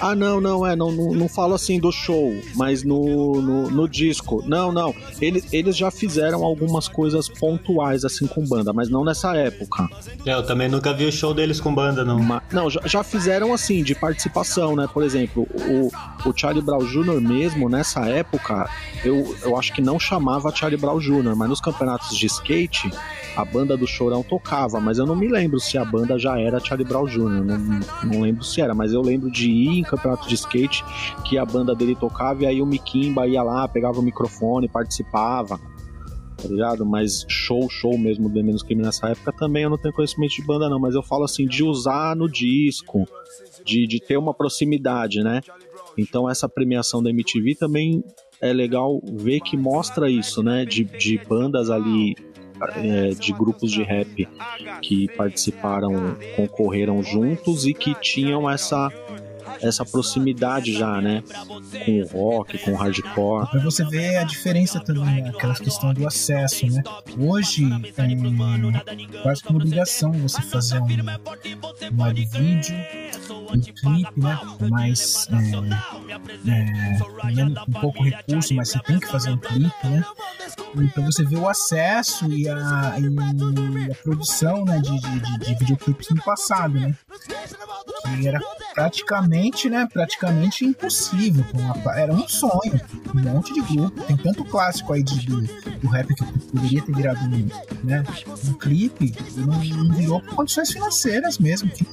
[0.00, 3.88] Ah, não, não, é, não, não, não falo assim do show, mas no, no, no
[3.88, 4.42] disco.
[4.46, 4.94] Não, não.
[5.20, 9.88] Eles, eles já fizeram algumas coisas pontuais, assim, com banda, mas não nessa época.
[10.26, 12.18] É, Eu também nunca vi o show deles com banda, não.
[12.18, 14.88] Ma- não, já, já fizeram assim, de participação, né?
[14.92, 17.20] Por exemplo, o, o Charlie Brown Jr.
[17.20, 18.68] mesmo, nessa época,
[19.04, 22.90] eu, eu acho que não chamava Charlie Brown Jr., mas nos campeonatos de skate,
[23.36, 26.60] a banda do Chorão tocava, mas eu não me lembro se a banda já era
[26.60, 27.58] Charlie Brown Jr., não,
[28.04, 30.84] não lembro se era, mas eu lembro de ir em campeonato de skate
[31.24, 35.58] que a banda dele tocava e aí o Mikimba ia lá, pegava o microfone, participava.
[36.36, 36.84] Tá ligado?
[36.84, 40.44] Mas show, show mesmo do Menos Crime nessa época também eu não tenho conhecimento de
[40.44, 40.78] banda, não.
[40.78, 43.06] Mas eu falo assim, de usar no disco,
[43.64, 45.40] de, de ter uma proximidade, né?
[45.96, 48.04] Então essa premiação da MTV também
[48.40, 50.64] é legal ver que mostra isso, né?
[50.64, 52.14] De, de bandas ali,
[52.76, 54.28] é, de grupos de rap
[54.82, 58.90] que participaram, concorreram juntos e que tinham essa
[59.60, 61.22] essa proximidade já, né?
[61.84, 63.50] Com o rock, com o hardcore.
[63.50, 65.30] Pra você ver a diferença também, né?
[65.30, 66.82] aquelas questão do acesso, né?
[67.18, 70.88] Hoje é quase uma obrigação você fazer um, um
[72.14, 72.76] vídeo,
[73.52, 74.38] um clipe, né?
[74.70, 75.26] Mais
[76.46, 80.04] é, é, um pouco recurso, mas você tem que fazer um clipe, né?
[80.80, 85.54] E pra você ver o acesso e a, e a produção né, de, de- de
[85.54, 86.94] videoclipes no passado, né?
[88.18, 88.40] Que era
[88.74, 89.88] praticamente, né?
[89.92, 91.44] Praticamente impossível.
[91.94, 92.80] Era um sonho.
[93.14, 94.00] Um monte de grupo.
[94.04, 97.48] Tem tanto clássico aí de, do, do rap que poderia ter virado um,
[97.84, 98.02] né,
[98.48, 101.70] um clipe e não, não virou por condições financeiras mesmo.
[101.70, 101.86] que-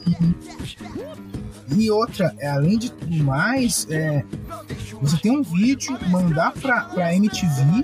[1.77, 4.23] e outra, é, além de tudo mais, é,
[5.01, 7.83] você tem um vídeo, mandar pra, pra MTV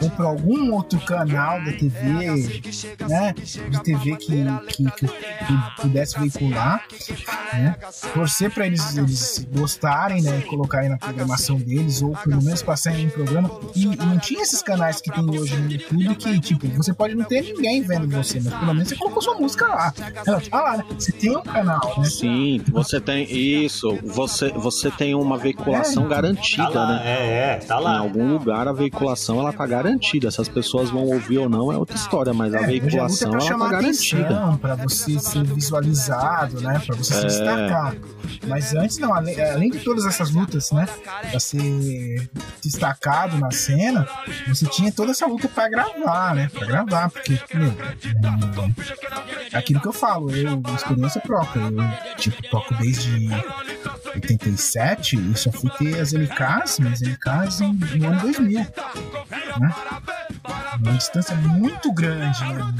[0.00, 2.62] ou pra algum outro canal da TV,
[3.08, 3.32] né?
[3.32, 6.84] De TV que, que, que, que pudesse veicular,
[7.52, 7.76] né?
[8.14, 10.40] Torcer pra eles, eles gostarem, né?
[10.42, 13.50] Colocarem na programação deles, ou pelo menos passarem em programa.
[13.74, 17.24] E não tinha esses canais que tem hoje no YouTube que, tipo, você pode não
[17.24, 19.92] ter ninguém vendo você, mas pelo menos você colocou sua música lá.
[20.26, 20.84] Ela tá lá, né?
[20.94, 22.04] Você tem um canal, né?
[22.04, 23.98] Sim, você tem isso.
[24.04, 27.02] Você, você tem uma veiculação É, garantida, Tá lá, né?
[27.04, 27.98] é, é, tá Em lá.
[27.98, 30.30] algum lugar a veiculação ela tá garantida.
[30.30, 33.30] Se as pessoas vão ouvir ou não é outra história, mas a É, é veiculação
[33.32, 34.58] pra ela tá garantida.
[34.60, 36.80] pra você ser visualizado, né?
[36.86, 37.26] Pra você se É.
[37.26, 37.94] destacar.
[38.46, 40.86] Mas antes, não, além, além de todas essas lutas, né?
[41.30, 42.28] Pra ser
[42.62, 44.06] destacado na cena,
[44.48, 46.50] você tinha toda essa luta pra gravar, né?
[46.52, 47.72] Pra gravar, porque, meu,
[49.52, 53.28] é aquilo que eu falo, eu, experiência própria, eu, tipo, toco desde
[54.14, 58.58] 87 e só fui ter as LKs, minhas LKs em, no ano 2000,
[59.58, 59.74] né?
[60.80, 62.74] Uma distância muito grande, né?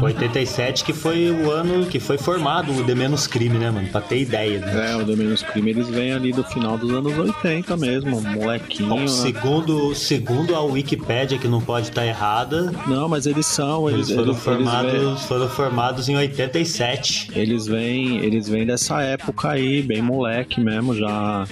[0.00, 3.88] 87 que foi o ano que foi formado o The Menos Crime, né, mano?
[3.88, 4.60] Pra ter ideia.
[4.60, 4.92] Né?
[4.92, 8.88] É, o The Menos Crime eles vêm ali do final dos anos 80 mesmo, molequinho.
[8.88, 9.08] Bom, né?
[9.08, 12.72] segundo, segundo a Wikipédia, que não pode estar errada.
[12.86, 13.88] Não, mas eles são.
[13.88, 17.30] Eles, eles foram, eles, formados, eles foram formados em 87.
[17.34, 21.46] Eles vêm, eles vêm dessa época aí, bem moleque mesmo, já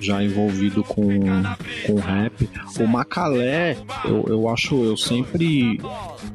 [0.00, 1.08] já envolvido com,
[1.86, 2.48] com rap.
[2.78, 5.80] O Macalé, eu, eu acho, eu sempre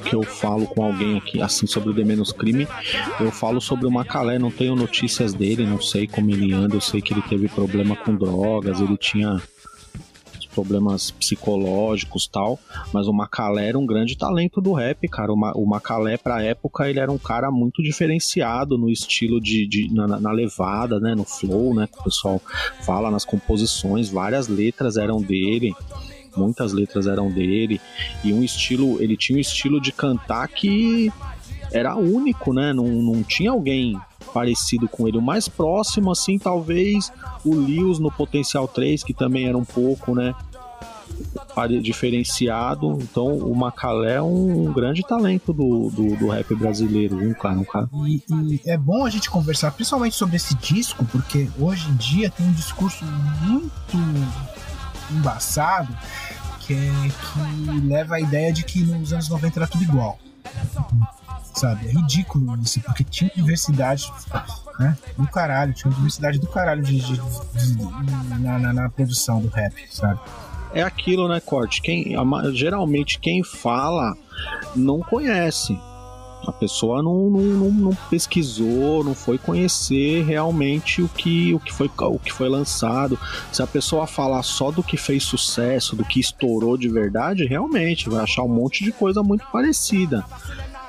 [0.03, 2.67] que eu falo com alguém aqui, assim, sobre o The Menos Crime,
[3.19, 6.81] eu falo sobre o Macalé, não tenho notícias dele, não sei como ele anda, eu
[6.81, 9.41] sei que ele teve problema com drogas, ele tinha
[10.53, 12.59] problemas psicológicos tal,
[12.93, 15.31] mas o Macalé era um grande talento do rap, cara.
[15.31, 19.67] O, Ma o Macalé, pra época, ele era um cara muito diferenciado no estilo de.
[19.67, 21.15] de na, na, levada, né?
[21.15, 21.87] No flow, né?
[21.87, 22.41] Que o pessoal
[22.81, 25.73] fala nas composições, várias letras eram dele.
[26.35, 27.79] Muitas letras eram dele
[28.23, 31.11] e um estilo, ele tinha um estilo de cantar que
[31.71, 32.73] era único, né?
[32.73, 33.97] Não, não tinha alguém
[34.33, 35.17] parecido com ele.
[35.17, 37.11] O mais próximo, assim, talvez
[37.45, 40.35] o Lewis no Potencial 3, que também era um pouco, né?
[41.81, 42.97] diferenciado.
[43.01, 47.59] Então, o Macalé é um, grande talento do, do, do, rap brasileiro, viu, cara?
[47.59, 47.89] Um cara.
[48.07, 52.29] E, e, é bom a gente conversar principalmente sobre esse disco, porque hoje em dia
[52.29, 53.03] tem um discurso
[53.41, 53.97] muito
[55.11, 55.95] embaçado
[56.59, 60.19] que, é, que leva a ideia de que nos anos 90 era tudo igual
[61.53, 61.87] sabe?
[61.87, 64.11] É ridículo isso, porque tinha diversidade,
[64.79, 64.97] né?
[65.17, 69.73] Do caralho, tinha diversidade do caralho de, de, de na, na, na, produção do rap,
[69.89, 70.19] sabe?
[70.73, 71.81] É aquilo, né, Corte?
[71.81, 72.15] Quem,
[72.53, 74.15] geralmente quem fala
[74.75, 75.77] não conhece.
[76.45, 81.71] A pessoa não, não, não, não, pesquisou, não foi conhecer realmente o que, o, que
[81.71, 83.17] foi, o que foi lançado.
[83.51, 88.09] Se a pessoa falar só do que fez sucesso, do que estourou de verdade, realmente
[88.09, 90.25] vai achar um monte de coisa muito parecida.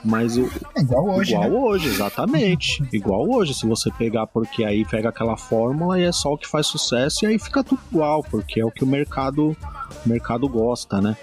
[0.05, 0.51] Mas o.
[0.77, 1.33] É igual hoje.
[1.33, 1.57] Igual né?
[1.57, 2.85] hoje, exatamente.
[2.93, 3.55] igual hoje.
[3.55, 7.25] Se você pegar, porque aí pega aquela fórmula e é só o que faz sucesso
[7.25, 9.57] e aí fica tudo igual, porque é o que o mercado,
[10.05, 11.17] o mercado gosta, né?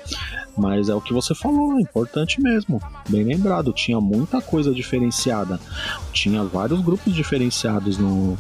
[0.58, 2.82] Mas é o que você falou, é importante mesmo.
[3.08, 5.60] Bem lembrado, tinha muita coisa diferenciada.
[6.12, 8.38] Tinha vários grupos diferenciados no,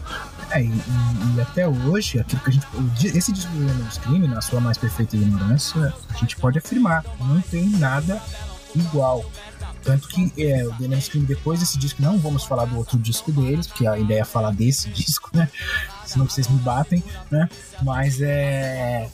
[0.51, 3.17] é, e, e, até hoje, aquilo que a gente.
[3.17, 7.69] Esse disco do Crime, na sua mais perfeita ignorância, a gente pode afirmar, não tem
[7.69, 8.21] nada
[8.75, 9.23] igual.
[9.83, 13.31] Tanto que é, o The Scream, depois desse disco, não vamos falar do outro disco
[13.31, 15.49] deles, porque a ideia é falar desse disco, né?
[16.09, 17.49] Senão vocês me batem, né?
[17.83, 19.09] Mas é.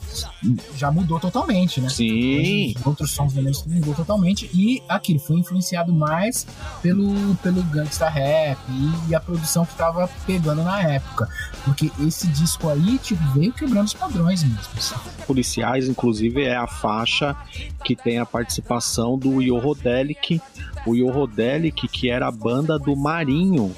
[0.76, 1.88] Já mudou totalmente, né?
[1.88, 2.74] Sim.
[2.76, 4.50] Os outros sons Scream mudou totalmente.
[4.54, 6.46] E aquilo foi influenciado mais
[6.82, 11.28] pelo, pelo gangsta rap e, e a produção que tava pegando na época.
[11.64, 14.68] Porque esse disco aí, tipo, veio quebrando os padrões mesmo.
[14.76, 14.94] Assim.
[15.26, 17.36] Policiais, inclusive, é a faixa
[17.84, 20.40] que tem a participação do Yorodelic
[20.86, 23.74] o Yorodelic, que era a banda do Marinho,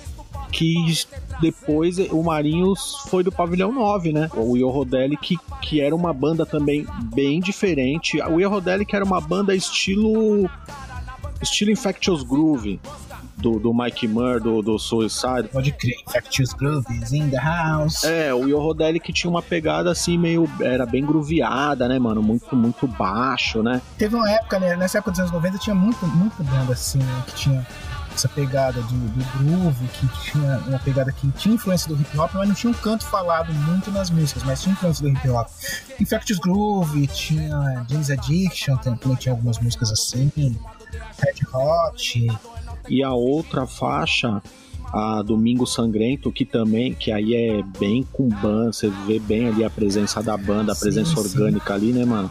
[0.52, 0.74] que
[1.40, 2.74] depois o Marinho
[3.08, 4.30] foi do Pavilhão 9, né?
[4.34, 8.20] O Yorodelic, que era uma banda também bem diferente.
[8.22, 10.48] O Yorodelic era uma banda estilo
[11.40, 12.80] estilo Infectious Groove,
[13.38, 15.48] do, do Mike Murr, do, do Suicide.
[15.52, 18.04] Pode crer, Infectious Grooves in the house.
[18.04, 20.50] É, o Yorodelic tinha uma pegada assim meio.
[20.60, 22.22] Era bem grooveada, né, mano?
[22.22, 23.80] Muito, muito baixo, né?
[23.96, 24.76] Teve uma época, né?
[24.76, 27.66] Nessa época dos anos 90 tinha muito, muito banda assim, né, que tinha
[28.18, 32.32] essa pegada do, do groove, que tinha uma pegada que tinha influência do hip hop,
[32.34, 35.48] mas não tinha um canto falado muito nas músicas, mas tinha influência do hip hop.
[36.00, 40.32] Infectious Groove, tinha James Addiction, também tinha algumas músicas assim,
[41.18, 42.26] Red Hot.
[42.88, 44.42] E a outra faixa
[44.92, 49.62] a Domingo Sangrento, que também, que aí é bem com banda, você vê bem ali
[49.62, 51.72] a presença da banda, a presença sim, orgânica sim.
[51.74, 52.30] ali, né, mano?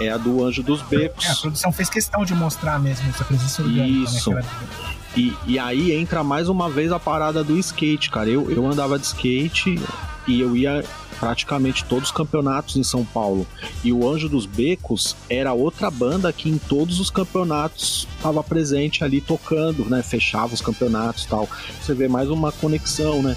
[0.00, 1.24] É a do Anjo dos Becos.
[1.24, 4.10] É, a produção fez questão de mostrar mesmo essa presença orgânica.
[4.10, 4.30] Isso.
[4.30, 4.42] Né,
[5.16, 8.28] e, e aí entra mais uma vez a parada do skate, cara.
[8.28, 9.80] Eu, eu andava de skate
[10.26, 10.84] e eu ia
[11.18, 13.46] praticamente todos os campeonatos em São Paulo.
[13.82, 19.02] E o Anjo dos Becos era outra banda que em todos os campeonatos estava presente
[19.02, 20.02] ali tocando, né?
[20.02, 21.48] Fechava os campeonatos e tal.
[21.80, 23.36] Você vê mais uma conexão, né?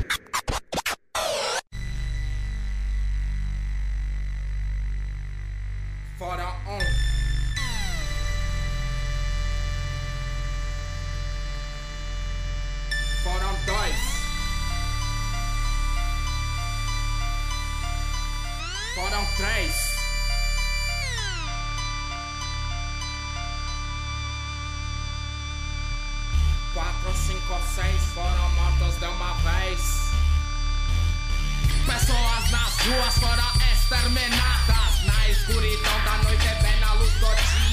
[32.83, 35.05] Ruas foram exterminadas.
[35.05, 37.70] Na escuridão da noite, bem na luz do dia.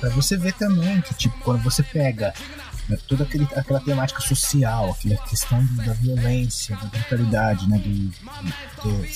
[0.00, 2.32] Para você ver também que, tipo, quando você pega
[2.88, 7.90] né, toda aquele, aquela temática social, aquela questão do- da violência, da brutalidade, né, do,
[8.82, 9.06] do,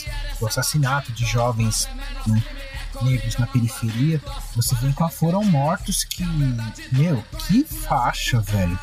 [0.41, 1.89] do assassinato de jovens
[2.27, 2.43] né,
[3.03, 4.21] negros na periferia,
[4.55, 6.23] você vê que foram mortos que,
[6.93, 8.79] meu, que faixa, velho.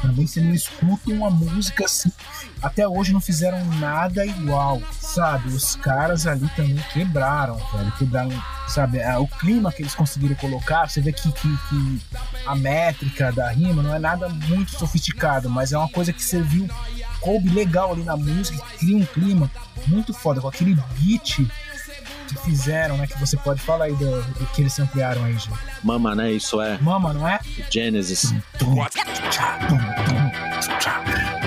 [0.00, 2.10] Também você não escuta uma música assim.
[2.62, 5.48] Até hoje não fizeram nada igual, sabe?
[5.48, 7.92] Os caras ali também quebraram, velho.
[7.92, 8.98] Quebraram, sabe?
[8.98, 12.00] É, O clima que eles conseguiram colocar, você vê que, que, que
[12.46, 16.68] a métrica da rima não é nada muito sofisticado, mas é uma coisa que serviu,
[17.20, 19.50] coube legal ali na música, cria um clima
[19.86, 21.46] muito foda, com aquele beat
[22.30, 23.06] que fizeram, né?
[23.06, 25.50] Que você pode falar aí do, do que eles ampliaram aí, gente.
[25.82, 26.32] Mama, né?
[26.32, 27.40] Isso é Mama, não é?
[27.70, 28.32] Genesis.
[30.80, 31.39] can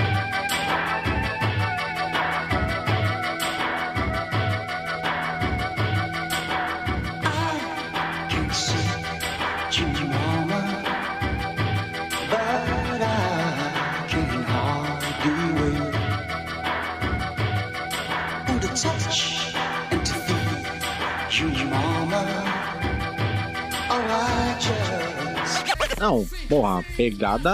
[26.04, 27.50] Não, porra, pegada.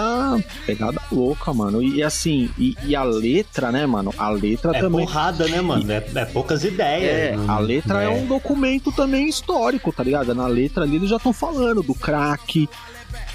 [0.67, 1.81] Pegada louca, mano.
[1.81, 4.13] E assim, e, e a letra, né, mano?
[4.19, 5.07] A letra É também.
[5.07, 5.91] porrada, né, mano?
[5.91, 7.39] É, é poucas ideias.
[7.39, 8.07] É, a letra é.
[8.07, 8.09] é.
[8.09, 10.35] um documento também histórico, tá ligado?
[10.35, 12.69] Na letra ali eles já estão falando do crack,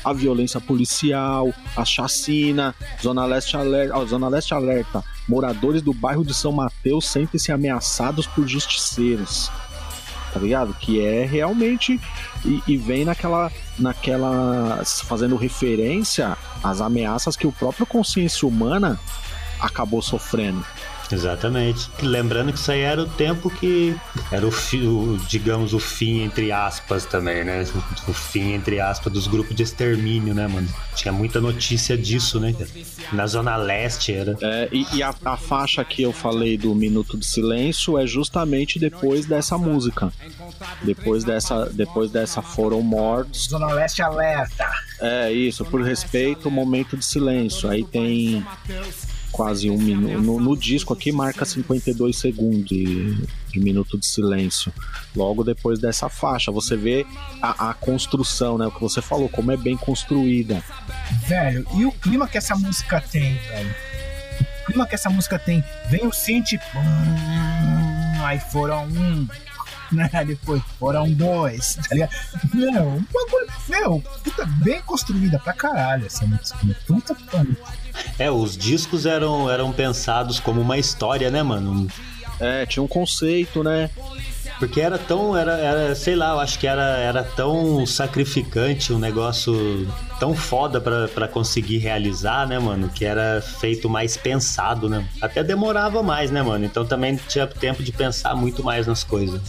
[0.04, 5.02] a violência policial, a chacina, Zona Leste alerta, ó, Zona Leste alerta.
[5.30, 9.50] Moradores do bairro de São Mateus sentem-se ameaçados por justiceiros.
[10.36, 10.74] Tá ligado?
[10.74, 11.98] Que é realmente
[12.44, 19.00] e, e vem naquela naquela fazendo referência às ameaças que o próprio consciência humana
[19.62, 20.62] acabou sofrendo.
[21.12, 21.90] Exatamente.
[22.02, 23.96] Lembrando que isso aí era o tempo que
[24.32, 27.64] era o, fi- o, digamos, o fim, entre aspas, também, né?
[28.08, 30.68] O fim, entre aspas, dos grupos de extermínio, né, mano?
[30.96, 32.56] Tinha muita notícia disso, né?
[33.12, 34.36] Na Zona Leste era.
[34.42, 38.80] É, e e a, a faixa que eu falei do Minuto de Silêncio é justamente
[38.80, 40.12] depois dessa música.
[40.82, 43.48] Depois dessa, depois dessa foram mortos.
[43.50, 44.66] Zona Leste alerta.
[45.02, 47.70] É isso, por respeito, momento de silêncio.
[47.70, 48.46] Aí tem
[49.36, 50.22] quase um minuto.
[50.22, 53.14] No, no disco aqui marca 52 segundos de,
[53.52, 54.72] de minuto de silêncio.
[55.14, 57.06] Logo depois dessa faixa, você vê
[57.42, 58.66] a, a construção, né?
[58.66, 60.64] O que você falou, como é bem construída.
[61.28, 63.76] Velho, e o clima que essa música tem, velho?
[64.62, 65.62] O clima que essa música tem.
[65.90, 66.54] Vem o synth.
[68.24, 69.28] Aí foram um.
[69.92, 70.10] Né?
[70.26, 71.76] Depois foram dois.
[71.76, 72.12] Tá ligado?
[72.54, 73.48] Meu, um bagulho.
[73.68, 76.58] Meu, puta, bem construída pra caralho essa música.
[76.88, 77.56] Puta pariu.
[78.18, 81.88] É, os discos eram, eram pensados como uma história, né, mano?
[82.40, 83.90] É, tinha um conceito, né?
[84.60, 89.00] Porque era tão, era, era sei lá, eu acho que era, era tão sacrificante, um
[89.00, 89.88] negócio
[90.20, 92.90] tão foda pra, pra conseguir realizar, né, mano?
[92.90, 95.06] Que era feito mais pensado, né?
[95.22, 96.64] Até demorava mais, né, mano?
[96.64, 99.42] Então também tinha tempo de pensar muito mais nas coisas.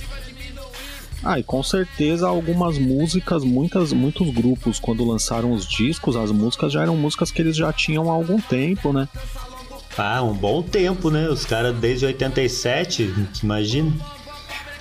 [1.24, 6.72] Ah, e com certeza algumas músicas, muitas, muitos grupos, quando lançaram os discos, as músicas
[6.72, 9.08] já eram músicas que eles já tinham há algum tempo, né?
[9.96, 11.28] Ah, um bom tempo, né?
[11.28, 13.92] Os caras desde 87, imagina.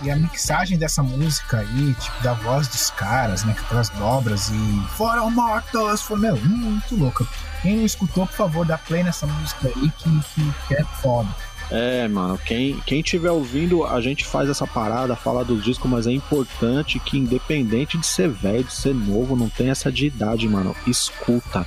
[0.03, 3.53] E a mixagem dessa música aí, tipo, da voz dos caras, né?
[3.53, 4.87] Com aquelas dobras e.
[4.97, 6.01] Foram mortos!
[6.01, 7.25] Foi, meu, muito louca.
[7.61, 11.29] Quem não escutou, por favor, dá play nessa música aí que, que, que é foda.
[11.71, 16.05] É, mano, quem, quem tiver ouvindo, a gente faz essa parada, fala dos discos, mas
[16.07, 20.47] é importante que, independente de ser velho, de ser novo, não tem essa de idade,
[20.47, 20.75] mano.
[20.85, 21.65] Escuta.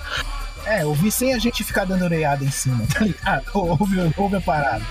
[0.64, 3.44] É, ouvir sem a gente ficar dando oreada em cima, tá ligado?
[3.54, 4.84] Ouve, ouve a parada.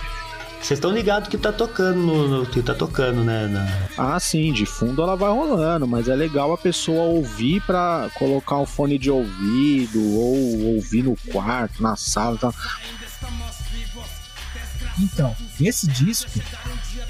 [0.59, 3.47] Vocês estão ligados que tá tocando no, no- que tá tocando, né?
[3.47, 3.67] na-
[4.15, 8.57] Ah, sim, de fundo ela vai rolando, mas é legal a pessoa ouvir pra colocar
[8.57, 12.37] um fone de ouvido ou ouvir no quarto, na sala.
[12.39, 12.51] Tá?
[14.99, 16.29] Então, esse disco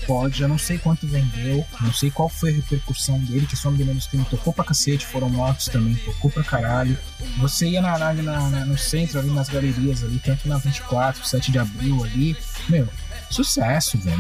[0.06, 3.72] pode, eu não sei quanto vendeu, não sei qual foi a repercussão dele, que só
[3.72, 6.98] me lembro que tocou pra cacete, foram mortos também, tocou pra caralho.
[7.38, 11.52] Você ia na, na- na- no centro ali, nas galerias ali, tanto na 24, 7
[11.52, 12.36] de abril ali,
[12.68, 12.88] meu,
[13.30, 14.20] sucesso, velho.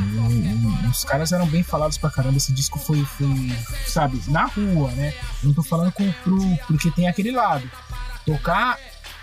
[0.89, 3.28] Os caras eram bem falados pra caramba, esse disco foi, foi
[3.86, 5.13] sabe, na rua, né?
[5.43, 7.70] Eu não tô falando com, pro, porque tem aquele lado.
[8.26, 8.78] Tocar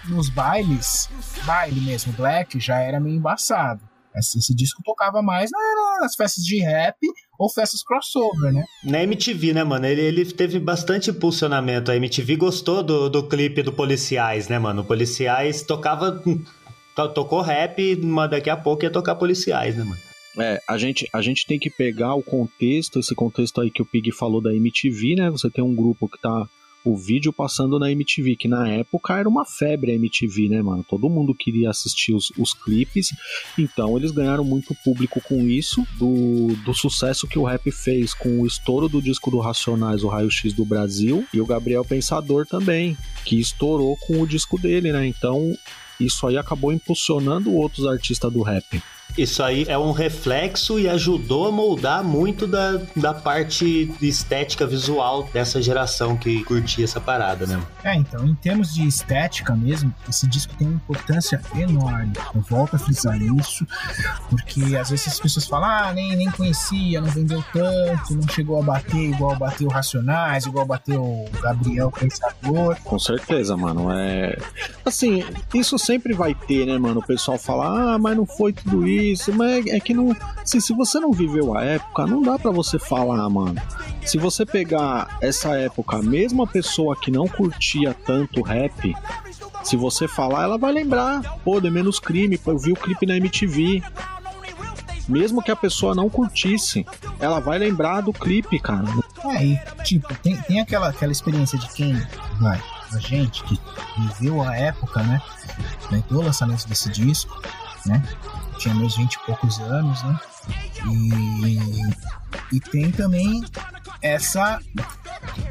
[0.06, 1.08] nos bailes,
[1.46, 3.80] baile mesmo, black, já era meio embaçado.
[4.16, 6.96] Esse, esse disco tocava mais na- nas festas de rap
[7.38, 8.64] ou festas crossover, né?
[8.84, 9.86] Na MTV, né, mano?
[9.86, 11.90] Ele, ele teve bastante impulsionamento.
[11.90, 14.84] A MTV gostou do, do clipe do Policiais, né, mano?
[14.84, 16.12] Policiais tocava.
[16.96, 20.00] to- Tocou rap, mas daqui a pouco ia tocar Policiais, né, mano?
[20.38, 23.86] É, a gente, a gente tem que pegar o contexto, esse contexto aí que o
[23.86, 25.30] Pig falou da MTV, né?
[25.30, 26.46] Você tem um grupo que tá
[26.84, 30.84] o vídeo passando na MTV, que na época era uma febre a MTV, né, mano?
[30.88, 33.08] Todo mundo queria assistir os, os clipes,
[33.58, 38.40] então eles ganharam muito público com isso, do, do sucesso que o rap fez com
[38.40, 42.46] o estouro do disco do Racionais, o Raio X do Brasil, e o Gabriel Pensador
[42.46, 45.06] também, que estourou com o disco dele, né?
[45.06, 45.56] Então
[45.98, 48.82] isso aí acabou impulsionando outros artistas do rap.
[49.16, 55.28] Isso aí é um reflexo e ajudou a moldar muito da, da parte estética visual
[55.32, 57.62] dessa geração que curtia essa parada, né?
[57.84, 62.12] É, então, em termos de estética mesmo, esse disco tem uma importância enorme.
[62.34, 63.64] Eu volto a frisar isso,
[64.28, 68.60] porque às vezes as pessoas falam, ah, nem, nem conhecia, não vendeu tanto, não chegou
[68.60, 72.76] a bater igual bateu o Racionais, igual bateu o Gabriel Pensador.
[72.82, 73.92] Com certeza, mano.
[73.92, 74.36] É.
[74.84, 76.98] Assim, isso sempre vai ter, né, mano?
[76.98, 79.03] O pessoal fala, ah, mas não foi tudo isso.
[79.34, 80.14] Mas é que não.
[80.42, 83.60] Assim, se você não viveu a época, não dá pra você falar, mano.
[84.04, 88.94] Se você pegar essa época, a pessoa que não curtia tanto rap,
[89.62, 91.22] se você falar, ela vai lembrar.
[91.44, 93.82] Pô, de menos crime, eu vi o clipe na MTV.
[95.08, 96.86] Mesmo que a pessoa não curtisse,
[97.18, 98.84] ela vai lembrar do clipe, cara.
[99.24, 101.94] É, e tipo, tem, tem aquela, aquela experiência de quem,
[102.40, 103.58] vai, a gente que
[103.98, 105.20] viveu a época, né?
[105.90, 107.40] né, Do lançamento desse disco,
[107.86, 108.02] né?
[108.58, 110.20] Tinha meus 20 e poucos anos, né?
[110.86, 113.44] E, e tem também
[114.02, 114.60] essa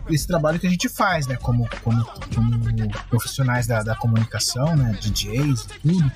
[0.09, 1.35] esse trabalho que a gente faz, né?
[1.37, 4.97] Como, como, como profissionais da, da comunicação, né?
[5.01, 6.11] DJs e tudo,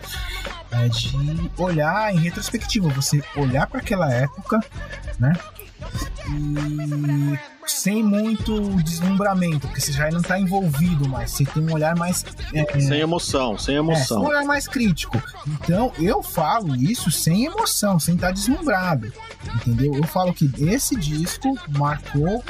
[0.71, 4.59] é de olhar em retrospectiva, você olhar para aquela época,
[5.19, 5.33] né?
[6.30, 11.95] E sem muito deslumbramento, porque você já não tá envolvido mais, você tem um olhar
[11.95, 12.23] mais.
[12.53, 14.23] é, Sem emoção, sem é, emoção.
[14.23, 15.21] um olhar mais crítico.
[15.47, 19.11] Então eu falo isso sem emoção, sem estar deslumbrado.
[19.55, 19.93] Entendeu?
[19.95, 22.43] Eu falo que esse disco marcou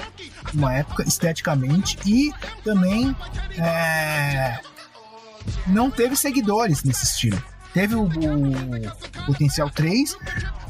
[0.53, 2.32] uma época esteticamente e
[2.63, 3.15] também
[3.57, 4.59] é,
[5.67, 7.41] não teve seguidores nesse estilo.
[7.78, 10.17] Teve o, o Potencial 3,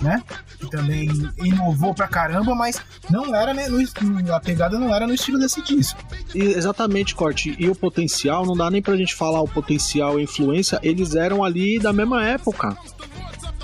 [0.02, 0.22] né?
[0.60, 1.08] Que também
[1.42, 3.70] inovou pra caramba, mas não era, né?
[3.70, 5.98] no- a pegada não era no estilo desse disco.
[6.36, 7.56] E- exatamente, Corte.
[7.58, 11.46] E o potencial, não dá nem pra gente falar o potencial e influência, eles eram
[11.46, 12.78] ali da mesma época.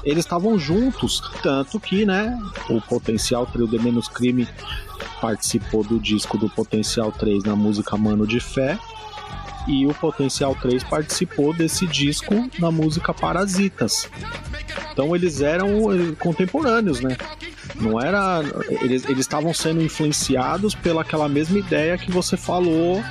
[0.06, 2.39] Eles estavam juntos, tanto que, né,
[2.70, 4.48] o Potencial Trio de Menos Crime
[5.20, 8.80] participou do disco do Potencial 3 na música Mano de Fé,
[9.68, 14.09] e o Potencial 3 participou desse disco na música Parasitas.
[14.91, 17.18] Então eles eram eh, contemporâneos, né?
[17.76, 18.41] Não era.
[18.82, 23.03] Eles estavam sendo influenciados pelaquela mesma ideia que você falou,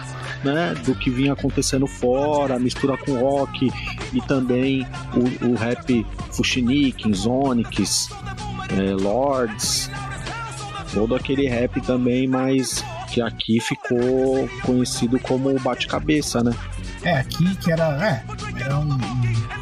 [0.45, 0.75] né?
[0.85, 3.71] Do que vinha acontecendo fora, mistura com rock
[4.13, 8.09] e também o, o rap Fushinikin, Zonix,
[8.71, 9.91] eh, Lords.
[10.93, 16.53] todo aquele rap também, mas que aqui ficou conhecido como bate-cabeça, né?
[17.03, 17.85] É, aqui que era.
[18.07, 18.25] É,
[18.63, 18.89] era um.
[18.95, 19.53] um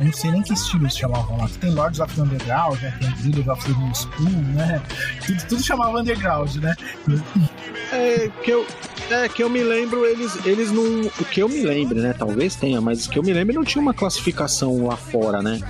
[0.00, 1.48] eu não sei nem que estilo se chamavam lá.
[1.60, 2.92] Tem Lords of the Underground, né?
[3.00, 4.82] Tem Leaders of the New School, né?
[5.24, 6.74] Tudo, tudo chamava Underground, né?
[7.92, 8.66] É que eu,
[9.08, 11.02] é que eu me lembro, eles, eles não.
[11.02, 12.12] O que eu me lembro, né?
[12.12, 15.60] Talvez tenha, mas o que eu me lembro não tinha uma classificação lá fora, né?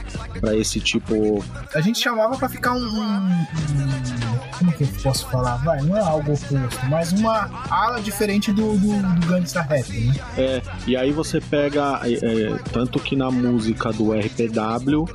[0.41, 1.45] Pra esse tipo.
[1.75, 2.79] A gente chamava pra ficar um.
[2.79, 4.24] um- um-
[4.59, 5.57] como que eu posso falar?
[5.57, 6.55] Vai, não é algo oposto,
[6.89, 10.15] mas uma ala diferente do, do, do Gangsta Rap, né?
[10.37, 12.01] É, e aí você pega.
[12.05, 15.07] é, é, tanto que na música do RPW.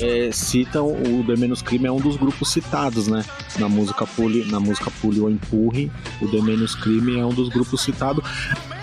[0.00, 3.24] É, citam o The Menos Crime é um dos grupos citados, né?
[3.58, 5.90] Na música Pule, na música Pule ou Empurre,
[6.20, 8.22] o The Menos Crime é um dos grupos citados.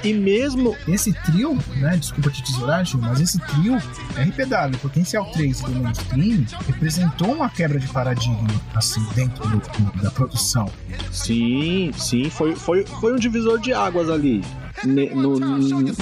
[0.04, 1.96] E mesmo Esse trio, né?
[1.98, 3.78] Desculpa te tesourar, Gil, mas esse trio,
[4.18, 10.12] RPW, Potencial 3 e Demônios Crime, representou uma quebra de paradigma, assim, dentro do- da
[10.12, 10.70] produção.
[11.12, 14.44] Sim, sim, foi, foi, foi um divisor de águas ali.
[14.84, 15.94] Ne- no- no-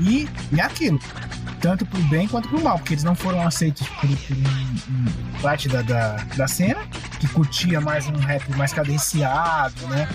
[0.00, 1.00] E, e é aquilo.
[1.60, 5.40] Tanto pro bem quanto pro mal, porque eles não foram aceitos por, por um- um
[5.42, 6.80] parte da, da, da cena,
[7.18, 10.08] que curtia mais um rap mais cadenciado, né?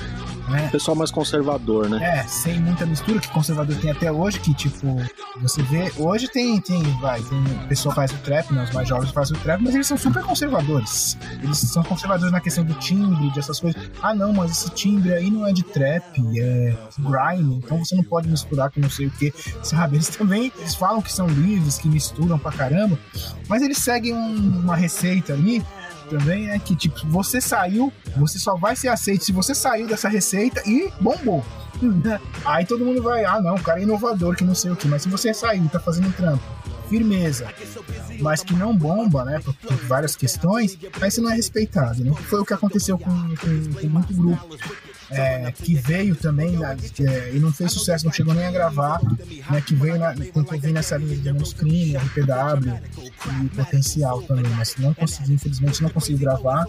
[0.50, 0.70] Né?
[0.72, 2.20] pessoal mais conservador, né?
[2.20, 4.98] É, sem muita mistura que conservador tem até hoje, que tipo,
[5.42, 8.88] você vê, hoje tem, tem, vai, tem, o pessoal faz o trap, né, os mais
[8.88, 11.18] jovens fazem o trap, mas eles são super conservadores.
[11.42, 13.82] Eles são conservadores na questão do timbre, dessas coisas.
[14.02, 16.04] Ah, não, mas esse timbre aí não é de trap,
[16.38, 19.98] é grime, então você não pode misturar com não sei o que, sabe?
[19.98, 22.98] Eles também, eles falam que são livres, que misturam pra caramba,
[23.48, 25.64] mas eles seguem um- uma receita ali
[26.18, 30.08] também é que, tipo, você saiu, você só vai ser aceito se você saiu dessa
[30.08, 31.44] receita e bombou.
[32.46, 34.88] Aí todo mundo vai, ah não, o cara é inovador, que não sei o que,
[34.88, 36.44] mas se você saiu, tá fazendo trampo,
[36.88, 37.48] firmeza,
[38.20, 42.14] mas que não bomba, né, por, por várias questões, aí você não é respeitado, né?
[42.30, 44.58] Foi o que aconteceu com, com, com muito grupo.
[45.14, 49.00] É, que veio também é, e não fez sucesso, não chegou nem a gravar,
[49.50, 52.82] né, que veio na, tentou vir nessa linha de Demons Crime, RPW
[53.44, 56.66] e Potencial também, mas não conseguiu, infelizmente não conseguiu gravar,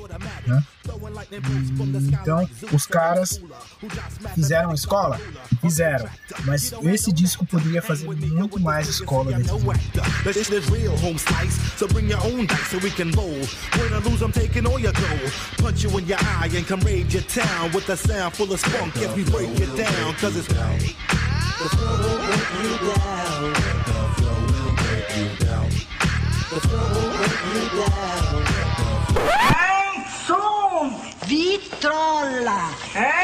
[0.46, 0.64] né?
[0.86, 3.40] E, então, os caras
[4.34, 5.20] fizeram a escola?
[5.60, 6.08] Fizeram,
[6.44, 9.72] mas esse disco poderia fazer muito mais escola dentro do
[10.24, 13.30] This is real home slice, so bring your own dice so we can roll.
[13.78, 15.32] Win or lose, I'm taking all your gold.
[15.58, 18.60] Punch you in your eye and come raid your town with a sound full of
[18.60, 20.14] spunk as we break it down.
[20.14, 23.52] Cause it's the flow will break you down.
[23.52, 25.68] The flow will break you down.
[26.50, 28.44] The flow will break you down.
[29.38, 30.92] Hein, som,
[31.26, 33.23] vitrola, hein?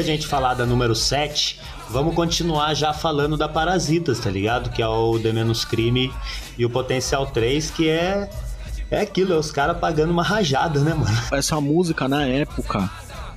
[0.00, 4.70] da gente falar da número 7, vamos continuar já falando da Parasitas, tá ligado?
[4.70, 6.10] Que é o The Menos Crime
[6.56, 8.30] e o Potencial 3, que é.
[8.90, 11.16] É aquilo, é os caras pagando uma rajada, né, mano?
[11.30, 12.90] Essa música na época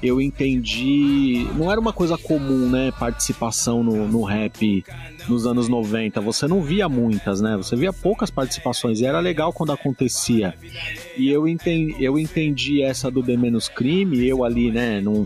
[0.03, 1.47] eu entendi.
[1.55, 2.91] Não era uma coisa comum, né?
[2.91, 4.83] Participação no, no rap
[5.29, 6.19] nos anos 90.
[6.19, 7.55] Você não via muitas, né?
[7.55, 10.53] Você via poucas participações e era legal quando acontecia.
[11.17, 14.99] E eu entendi, eu entendi essa do The Menos Crime, eu ali, né?
[14.99, 15.25] Num,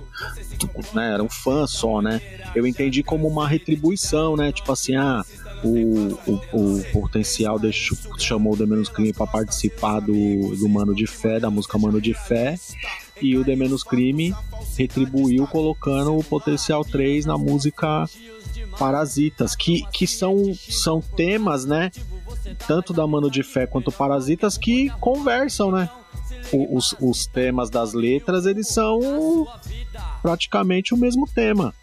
[0.93, 2.21] né era um fã só, né?
[2.55, 4.51] Eu entendi como uma retribuição, né?
[4.51, 5.25] Tipo assim, ah.
[5.63, 10.93] O, o, o potencial deixou, chamou o The Menos Crime para participar do, do Mano
[10.93, 12.59] de Fé, da música Mano de Fé,
[13.22, 14.34] e o The Menos Crime
[14.78, 18.05] retribuiu colocando o Potencial 3 na música
[18.78, 21.91] Parasitas, que, que são, são temas, né?
[22.68, 25.89] Tanto da Mano de Fé quanto Parasitas que conversam, né?
[26.51, 29.47] O- Os, os temas das letras, eles são
[30.22, 31.74] praticamente o mesmo tema.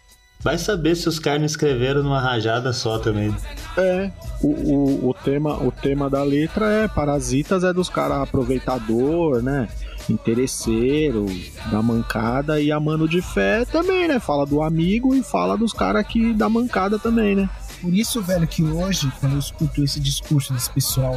[0.41, 3.35] Vai saber se os caras não escreveram numa rajada só também.
[3.77, 4.11] É,
[4.41, 9.67] o, o, o, tema, o tema da letra é Parasitas é dos caras aproveitador, né?
[10.09, 11.25] Interesseiro,
[11.71, 14.19] da mancada e a mano de fé também, né?
[14.19, 17.49] Fala do amigo e fala dos caras que da mancada também, né?
[17.81, 21.15] Por isso, velho, que hoje, quando eu escuto esse discurso desse pessoal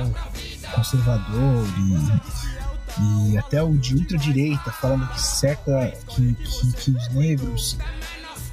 [0.75, 1.65] conservador
[3.01, 7.79] e, e até o de ultradireita falando que certa que, que, que os negros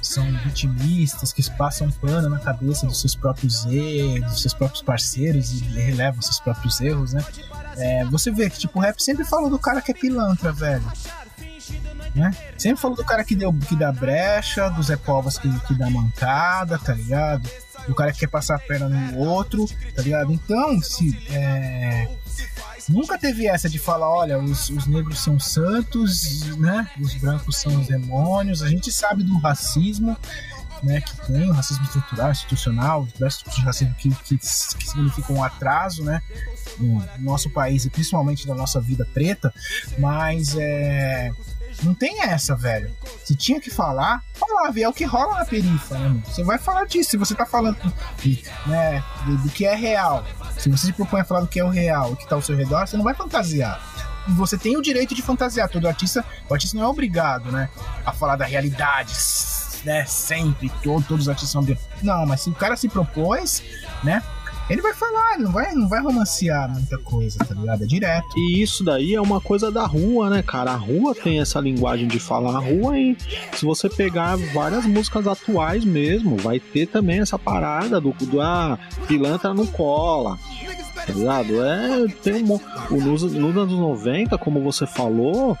[0.06, 5.52] são vitimistas, que passam pano na cabeça dos seus próprios erros, dos seus próprios parceiros
[5.52, 7.24] e relevam seus próprios erros, né?
[7.76, 10.84] É, você vê que tipo, o rap sempre falou do cara que é pilantra, velho.
[12.14, 12.34] Né?
[12.56, 15.90] Sempre falou do cara que, deu, que dá brecha, do Zé Povas que, que dá
[15.90, 17.48] mancada, tá ligado?
[17.86, 20.32] Do cara que quer passar a perna no outro, tá ligado?
[20.32, 21.16] Então, se.
[21.30, 22.08] É,
[22.88, 26.90] nunca teve essa de falar, olha, os, os, negros são santos, né?
[27.00, 28.62] Os brancos são os demônios.
[28.62, 30.16] A gente sabe do racismo,
[30.82, 31.00] né?
[31.00, 34.46] Que tem o racismo estrutural, institucional, os diversos tipos de racismo que, que, que
[34.86, 36.20] significam um atraso, né?
[36.78, 39.52] No nosso país e principalmente na nossa vida preta,
[39.98, 41.30] mas é
[41.82, 42.90] não tem essa, velho.
[43.24, 44.78] Se tinha que falar, falava.
[44.78, 47.10] E é o que rola na perifa, né, Você vai falar disso.
[47.10, 47.76] Se você tá falando
[48.66, 50.24] né, do, do, que é real,
[50.58, 52.42] se você se propõe a falar do que é o real, o que tá ao
[52.42, 53.80] seu redor, você não vai fantasiar.
[54.30, 55.68] Você tem o direito de fantasiar.
[55.68, 57.68] Todo artista, o artista não é obrigado, né,
[58.04, 59.14] a falar da realidade,
[59.84, 60.70] né, sempre.
[60.82, 61.64] Todo, todos os artistas são.
[62.02, 63.62] Não, mas se o cara se propôs,
[64.02, 64.22] né,
[64.68, 67.84] ele vai falar, não vai, não vai romancear muita coisa, tá ligado?
[67.84, 68.26] É direto.
[68.36, 70.72] E isso daí é uma coisa da rua, né, cara?
[70.72, 72.56] A rua tem essa linguagem de falar.
[72.56, 73.16] A rua, e
[73.54, 78.78] se você pegar várias músicas atuais mesmo, vai ter também essa parada do, do ah,
[79.06, 80.38] pilantra não cola.
[80.94, 81.62] Tá ligado?
[81.62, 82.60] É, tem um.
[82.90, 85.56] O, nos, nos anos 90, como você falou,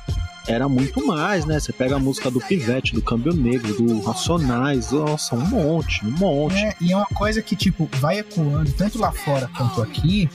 [0.46, 1.58] era muito mais, né?
[1.58, 6.10] Você pega a música do Pivete, do Câmbio Negro, do Racionais, nossa, um monte, um
[6.10, 6.56] monte.
[6.56, 10.28] É, e é uma coisa que, tipo, vai ecoando tanto lá fora quanto aqui.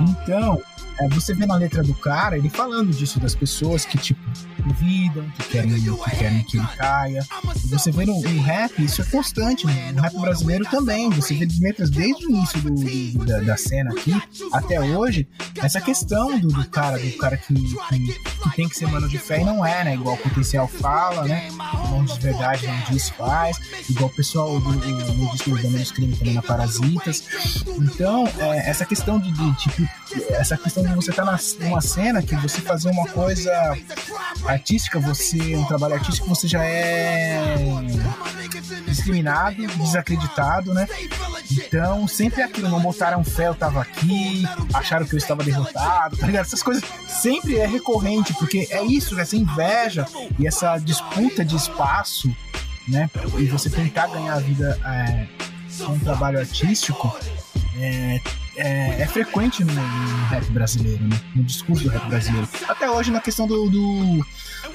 [0.00, 0.60] Então,
[0.98, 4.20] é, você vê na letra do cara ele falando disso, das pessoas que, tipo,
[4.64, 7.26] duvidam, que querem, que querem que ele caia.
[7.64, 9.92] E você vê no, no rap, isso é constante, né?
[9.92, 11.10] no rap brasileiro também.
[11.10, 14.12] Você vê as letras desde o início do, do, da, da, cena aqui
[14.52, 18.86] até hoje, essa questão do, do cara, do cara que, que, que, tem que ser
[18.86, 19.94] mano de fé e não é, né?
[19.94, 21.48] Igual o potencial fala, né?
[21.90, 23.58] Não diz verdade, não diz faz.
[23.88, 27.24] Igual o pessoal do, do, no disco do Crime também na Parasitas.
[27.66, 29.88] Então, é, essa questão de, de, tipo,
[30.30, 33.50] essa questão de você estar tá numa cena que você fazer uma coisa
[34.46, 37.54] artística, você, um trabalho artístico, você já é
[38.86, 40.88] discriminado, desacreditado, né?
[41.50, 44.44] Então, sempre aquilo, não botaram fé, eu tava aqui,
[44.74, 46.44] acharam que eu estava derrotado, tá ligado?
[46.44, 50.06] Essas coisas sempre é recorrente, porque é isso, essa inveja
[50.38, 52.34] e essa disputa de espaço,
[52.88, 53.10] né?
[53.38, 55.26] E você tentar ganhar a vida é,
[55.84, 57.16] com um trabalho artístico,
[57.78, 58.20] é,
[58.56, 61.20] é, é frequente no, no, rap brasileiro, né?
[61.34, 62.48] no discurso do rap brasileiro.
[62.68, 64.26] Até hoje na questão do, do,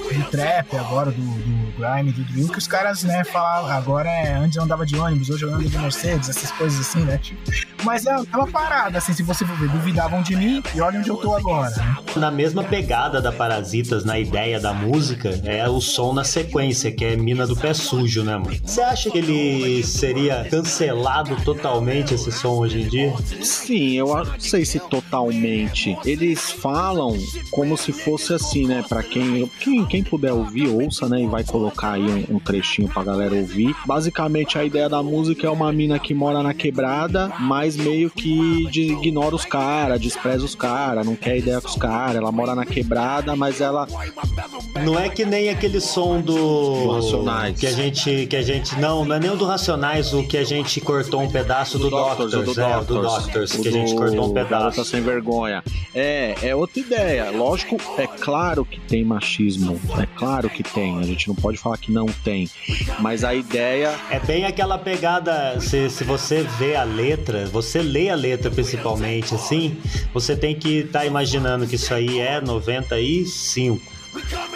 [0.10, 4.34] do trap, agora do, do grime, do drill, que os caras, né, falavam, agora é,
[4.34, 7.18] antes eu andava de ônibus, hoje eu ando de Mercedes, essas coisas assim, né?
[7.18, 7.40] Tipo,
[7.84, 11.00] mas é, é uma parada, assim, se você for ver, duvidavam de mim e olha
[11.00, 11.70] onde eu tô agora.
[11.70, 11.98] Né?
[12.16, 17.04] Na mesma pegada da Parasitas, na ideia da música, é o som na sequência, que
[17.06, 18.56] é Mina do Pé Sujo, né, mano?
[18.64, 23.14] Você acha que ele seria cancelado totalmente esse som hoje em dia?
[23.42, 25.98] Sim, eu não sei se totalmente.
[26.06, 27.18] Eles falam
[27.52, 28.84] como se fosse assim, né?
[28.88, 31.22] Pra quem, quem, quem puder ouvir, ouça, né?
[31.22, 33.76] E vai colocar aí um, um trechinho pra galera ouvir.
[33.86, 38.70] Basicamente, a ideia da música é uma mina que mora na quebrada, mas meio que
[38.74, 42.16] ignora os caras, despreza os caras, não quer ideia com os caras.
[42.16, 43.86] Ela mora na quebrada, mas ela.
[44.82, 46.36] Não é que nem aquele som do.
[46.36, 47.60] do Racionais.
[47.60, 48.28] Que a gente.
[48.28, 48.80] Que a gente.
[48.80, 51.86] Não, não é nem o do Racionais, o que a gente cortou um pedaço do,
[51.86, 54.78] do Doctors, Doctors, é, do Doctors que a gente cortou um pedaço.
[54.78, 55.62] Tá sem vergonha.
[55.94, 57.30] É, é outra ideia.
[57.30, 59.81] Lógico, é claro que tem machismo.
[60.00, 61.00] É claro que tem.
[61.00, 62.50] A gente não pode falar que não tem.
[63.00, 63.94] Mas a ideia.
[64.10, 65.60] É bem aquela pegada.
[65.60, 69.78] Se, se você vê a letra, você lê a letra principalmente, assim,
[70.14, 74.02] você tem que estar tá imaginando que isso aí é 95.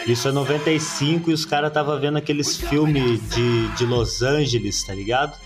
[0.06, 4.94] Isso é 95 e os caras estavam vendo aqueles filmes de, de Los Angeles, tá
[4.94, 5.38] ligado?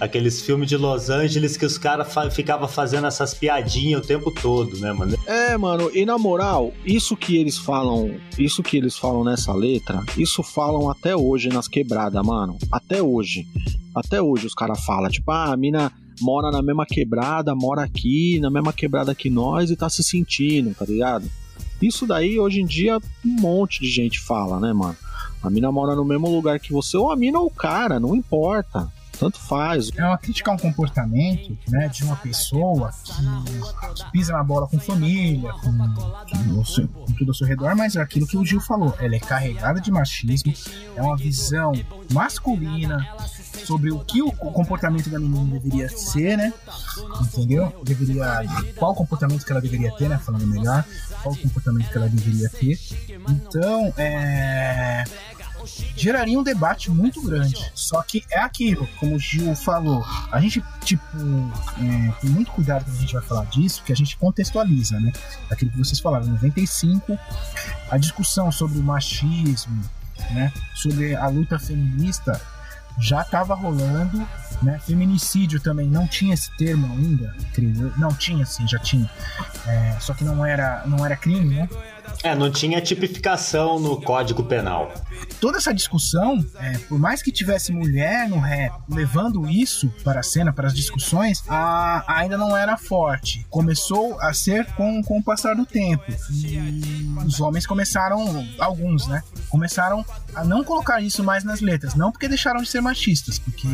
[0.00, 4.30] Aqueles filmes de Los Angeles que os caras fa ficavam fazendo essas piadinhas o tempo
[4.30, 5.16] todo, né, mano?
[5.26, 10.02] É, mano, e na moral, isso que eles falam, isso que eles falam nessa letra,
[10.16, 12.58] isso falam até hoje nas quebradas, mano.
[12.70, 13.46] Até hoje.
[13.94, 18.38] Até hoje os caras falam, tipo, ah, a mina mora na mesma quebrada, mora aqui,
[18.40, 21.30] na mesma quebrada que nós e tá se sentindo, tá ligado?
[21.80, 24.96] Isso daí, hoje em dia, um monte de gente fala, né, mano?
[25.42, 28.16] A mina mora no mesmo lugar que você, ou a mina ou o cara, não
[28.16, 28.90] importa.
[29.18, 29.90] Tanto faz.
[29.96, 34.78] É uma crítica a um comportamento né, de uma pessoa que, pisa na bola com
[34.78, 35.72] família, com,
[36.54, 38.94] com, seu- com tudo ao seu redor, mas é aquilo que o Gil falou.
[38.98, 40.52] Ela é carregada de machismo,
[40.96, 41.72] é uma visão
[42.12, 43.06] masculina
[43.64, 46.52] sobre o que o comportamento da menina deveria ser, né?
[47.20, 47.72] Entendeu?
[47.84, 48.42] Deveria.
[48.76, 50.18] Qual comportamento que ela deveria ter, né?
[50.18, 50.84] Falando melhor.
[51.22, 52.78] Qual comportamento que ela deveria ter.
[53.28, 55.04] Então, é
[55.96, 57.54] geraria um debate muito grande.
[57.74, 61.02] Só que é aquilo, como o Gil falou, a gente, tipo,
[61.78, 65.12] é, tem muito cuidado quando a gente vai falar disso, que a gente contextualiza, né?
[65.50, 67.18] Aquilo que vocês falaram, em 95,
[67.90, 69.82] a discussão sobre o machismo,
[70.30, 70.52] né?
[70.74, 72.40] Sobre a luta feminista
[72.98, 74.26] já estava rolando,
[74.62, 74.78] né?
[74.78, 77.92] Feminicídio também não tinha esse termo ainda, creio.
[77.96, 79.10] Não tinha, sim, já tinha.
[79.66, 81.68] É, só que não era, não era crime, né?
[82.22, 84.92] É, não tinha tipificação no Código Penal.
[85.40, 90.22] toda essa discussão, é, por mais que tivesse mulher no rap levando isso para a
[90.22, 93.46] cena, para as discussões, a- ainda não era forte.
[93.50, 96.02] Começou a ser com, com o passar do tempo.
[96.30, 96.58] E
[97.26, 99.22] os homens começaram, alguns, né?
[99.50, 101.94] Começaram a não colocar isso mais nas letras.
[101.94, 103.66] Não porque deixaram de ser machistas, porque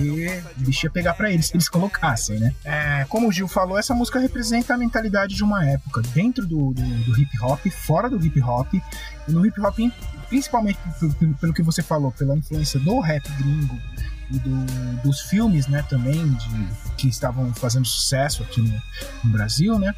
[0.57, 2.55] o bicho ia pegar pra eles se eles colocassem, né?
[2.65, 6.73] É, como o Gil falou, essa música representa a mentalidade de uma época, dentro do,
[6.73, 9.77] do, do hip hop, fora do hip hop, e no hip hop
[10.29, 10.79] principalmente
[11.41, 13.79] pelo, que você falou, pela influência do rap gringo
[14.31, 18.83] e do- dos filmes, né, também, de, que estavam fazendo sucesso aqui no,
[19.25, 19.93] no Brasil, né,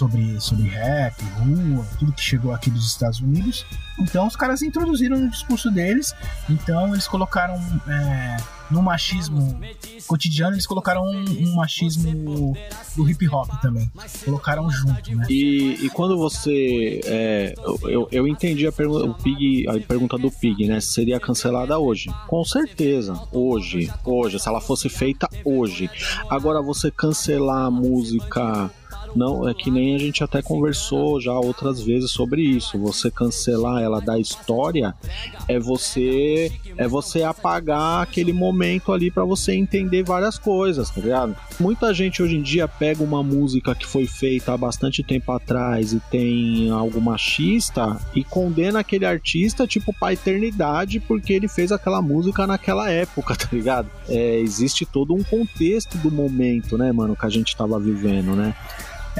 [0.00, 3.66] sobre, sobre rap, rua, tudo que chegou aqui dos Estados Unidos.
[3.98, 6.14] Então os caras introduziram no discurso deles,
[6.48, 7.54] então eles colocaram
[7.86, 8.36] é,
[8.70, 9.60] no machismo
[10.06, 12.56] cotidiano, eles colocaram um, um machismo
[12.96, 13.90] do hip hop também,
[14.24, 15.26] colocaram junto, né.
[15.28, 17.00] E, e quando você.
[17.04, 20.80] é, eu, eu entendi a, pergu- o Pig, a pergunta do Pig, né?
[20.80, 22.08] Se seria cancelada hoje.
[22.26, 23.20] Com certeza.
[23.30, 23.92] Hoje.
[24.02, 24.38] Hoje.
[24.40, 25.90] Se ela fosse feita hoje.
[26.30, 28.70] Agora, você cancelar a música.
[29.14, 32.78] Não, é que nem a gente até conversou já outras vezes sobre isso.
[32.78, 34.94] Você cancelar ela da história
[35.48, 41.36] é você é você apagar aquele momento ali pra você entender várias coisas, tá ligado?
[41.58, 45.92] Muita gente hoje em dia pega uma música que foi feita há bastante tempo atrás
[45.92, 52.00] e tem algo machista e condena aquele artista tipo pra eternidade porque ele fez aquela
[52.00, 53.90] música naquela época, tá ligado?
[54.08, 58.54] É, existe todo um contexto do momento, né, mano, que a gente tava vivendo, né?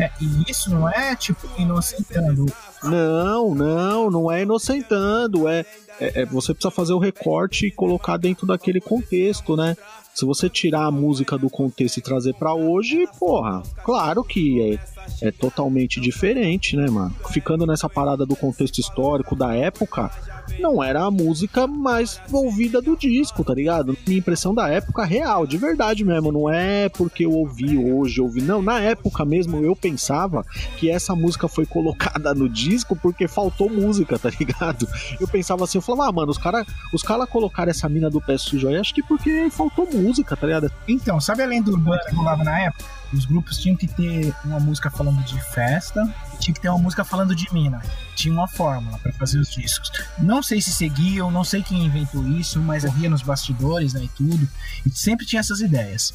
[0.00, 2.46] É, e isso não é, tipo, inocentando
[2.82, 5.64] Não, não, não é inocentando, é,
[6.00, 9.76] é, é- você precisa fazer o recorte e colocar dentro daquele contexto, né?
[10.14, 14.78] Se você tirar a música do contexto e trazer pra hoje, porra, claro que
[15.22, 17.14] é, é totalmente diferente, né, mano?
[17.30, 20.10] Ficando nessa parada do contexto histórico da época,
[20.58, 23.96] não era a música mais ouvida do disco, tá ligado?
[24.06, 28.40] Minha impressão da época real, de verdade mesmo, não é porque eu ouvi hoje, ouvi,
[28.40, 30.44] não, na época mesmo eu pensava
[30.76, 34.88] que essa música foi colocada no disco porque faltou música, tá ligado?
[35.20, 38.20] Eu pensava assim, eu falava, ah, mano, os caras os cara colocaram essa mina do
[38.20, 40.70] pé sujo aí, acho que porque faltou música, tá ligado?
[40.86, 42.84] Então, sabe a lenda urbana que rolava na época?
[43.12, 46.08] Os grupos tinham que ter uma música falando de festa,
[46.40, 47.80] tinha que ter uma música falando de mina.
[48.16, 49.90] Tinha uma fórmula pra fazer os discos.
[50.18, 54.02] Não sei se seguiam, não sei quem inventou isso, mas eu via nos bastidores, né,
[54.04, 54.48] e tudo.
[54.84, 56.12] E sempre tinha essas ideias.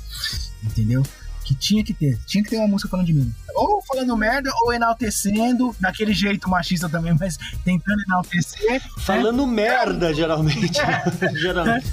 [0.64, 1.04] Entendeu?
[1.44, 2.20] Que tinha que ter.
[2.26, 3.32] Tinha que ter uma música falando de mina.
[3.54, 8.72] Ou falando merda, ou enaltecendo, daquele jeito machista também, mas tentando enaltecer.
[8.72, 8.82] né?
[9.00, 10.82] Falando merda, geralmente.
[11.40, 11.86] geralmente.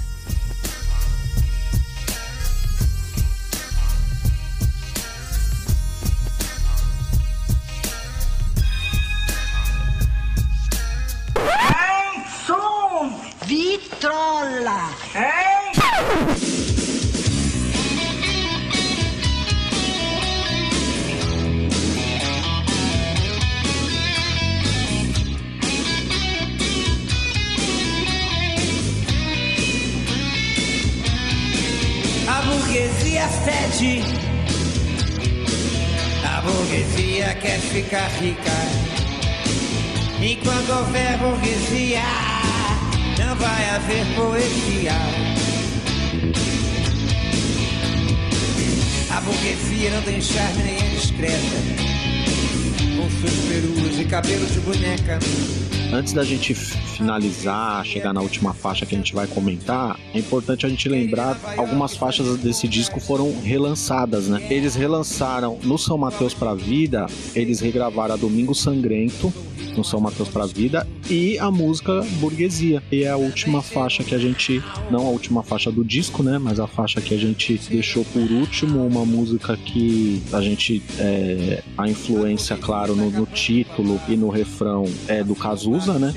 [56.13, 56.53] Da gente
[56.93, 61.39] finalizar, chegar na última faixa que a gente vai comentar, é importante a gente lembrar
[61.57, 64.45] algumas faixas desse disco foram relançadas, né?
[64.49, 69.33] Eles relançaram no São Mateus pra Vida, eles regravaram a Domingo Sangrento,
[69.77, 72.81] no São Mateus pra Vida e a música Burguesia.
[72.91, 76.37] E é a última faixa que a gente, não a última faixa do disco, né,
[76.37, 81.63] mas a faixa que a gente deixou por último, uma música que a gente, é,
[81.77, 86.13] a influência, claro, no, no título e no refrão é do Cazuza, né?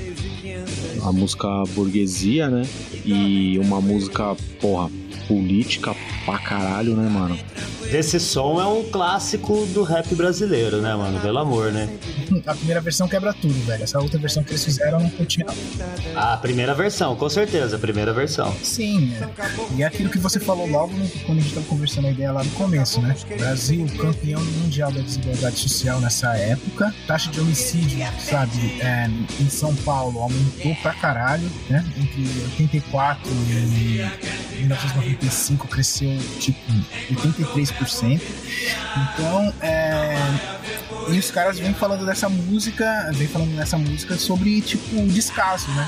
[1.07, 2.67] A música Burguesia, né?
[3.05, 4.91] E uma música, porra,
[5.27, 7.37] política pra caralho, né, mano?
[7.91, 11.19] Esse som é um clássico do rap brasileiro, né, mano?
[11.21, 11.89] Pelo amor, né?
[12.45, 13.83] A primeira versão quebra tudo, velho.
[13.83, 15.53] Essa outra versão que eles fizeram não curti não.
[16.15, 18.53] A primeira versão, com certeza, a primeira versão.
[18.61, 19.75] Sim, é.
[19.77, 20.93] E é aquilo que você falou logo
[21.25, 23.15] quando a gente tava conversando a ideia lá no começo, né?
[23.37, 26.93] Brasil, campeão mundial da desigualdade social nessa época.
[27.07, 29.09] Taxa de homicídio, sabe, é,
[29.39, 31.85] em São Paulo aumentou pra caralho, né?
[31.97, 32.21] Entre
[32.51, 34.01] 84 e
[35.21, 36.59] 1995 cresceu tipo
[37.11, 38.21] 83%.
[38.95, 40.17] Então, é.
[41.09, 45.69] E os caras vêm falando dessa música, vem falando dessa música sobre, tipo, o descaso,
[45.71, 45.87] né?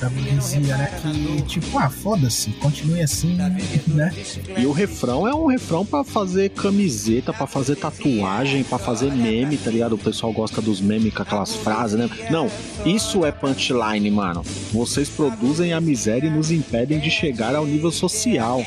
[0.00, 0.90] Da burguesia, né?
[1.02, 4.14] Que, tipo, ah, foda-se, continue assim, né?
[4.56, 9.56] E o refrão é um refrão pra fazer camiseta, pra fazer tatuagem, pra fazer meme,
[9.56, 9.94] tá ligado?
[9.94, 12.08] O pessoal gosta dos memes com aquelas frases, né?
[12.30, 12.50] Não,
[12.84, 14.42] isso é punchline, mano.
[14.72, 18.64] Vocês produzem a miséria e nos impedem de chegar ao nível social.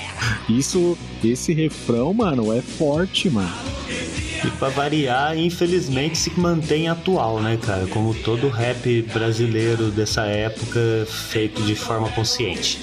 [0.48, 3.54] Isso, esse refrão, mano, é forte, mano.
[4.46, 7.88] E pra variar, infelizmente se mantém atual, né, cara?
[7.88, 12.80] Como todo rap brasileiro dessa época, feito de forma consciente.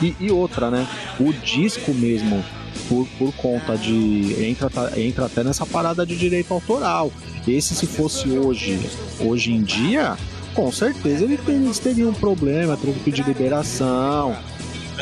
[0.00, 0.86] E, e outra, né?
[1.20, 2.44] O disco mesmo,
[2.88, 4.36] por, por conta de.
[4.44, 7.12] Entra, tá- entra até nessa parada de direito autoral.
[7.46, 8.78] Esse, se fosse hoje,
[9.20, 10.16] hoje em dia,
[10.54, 11.38] com certeza ele
[11.82, 14.36] teriam um problema, teriam que pedir liberação.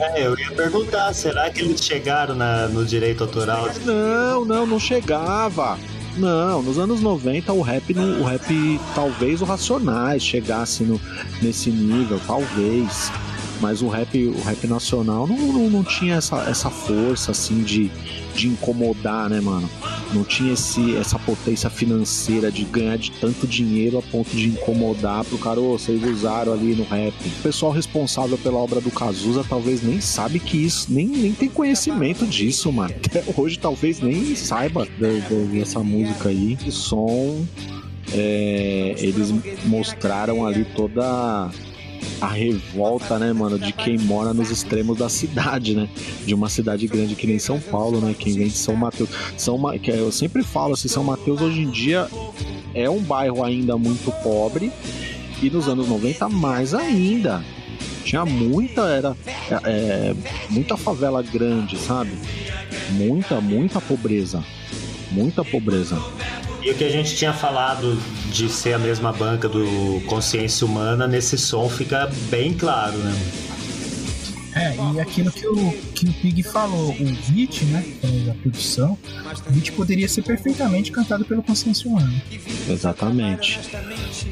[0.01, 3.68] É, eu ia perguntar, será que eles chegaram na- no direito autoral?
[3.84, 5.78] Não, não, não chegava.
[6.16, 11.01] Não, nos anos 90 o rap, o rap talvez o Racionais chegasse no,
[11.40, 13.12] nesse nível, talvez.
[13.61, 17.90] Mas o rap, o rap nacional não, não, não tinha essa, essa força assim de,
[18.41, 19.68] de incomodar, né, mano?
[20.14, 25.24] Não tinha esse, essa potência financeira de ganhar de tanto dinheiro a ponto de incomodar
[25.24, 27.12] pro cara, ô, vocês usaram ali no rap.
[27.26, 31.49] O pessoal responsável pela obra do Cazuza talvez nem sabe que isso, nem, nem tem
[31.51, 32.95] conhecimento disso, mano.
[33.05, 34.86] Até hoje talvez nem saiba
[35.53, 36.57] dessa música aí.
[36.66, 37.45] O som,
[38.12, 39.32] é, eles
[39.66, 41.51] mostraram ali toda
[42.20, 45.88] a revolta, né, mano, de quem mora nos extremos da cidade, né?
[46.26, 48.14] De uma cidade grande que nem São Paulo, né?
[48.18, 49.09] Quem vem de São Mateus.
[49.36, 49.76] São Ma...
[49.76, 52.09] Eu sempre falo assim, São Mateus hoje em dia
[52.74, 54.72] é um bairro ainda muito pobre
[55.42, 57.42] e nos anos 90 mais ainda.
[58.05, 59.16] Tinha muita, era
[59.64, 60.14] é,
[60.48, 62.12] muita favela grande, sabe?
[62.90, 64.42] Muita, muita pobreza.
[65.11, 66.01] Muita pobreza.
[66.62, 67.96] E o que a gente tinha falado
[68.30, 73.12] de ser a mesma banca do Consciência Humana, nesse som fica bem claro, né?
[74.55, 77.84] É, e aquilo que o, que o Pig falou, o beat, né?
[78.26, 78.98] Da produção,
[79.46, 82.12] o beat poderia ser perfeitamente cantado pelo Consciência Humana.
[82.68, 83.61] Exatamente.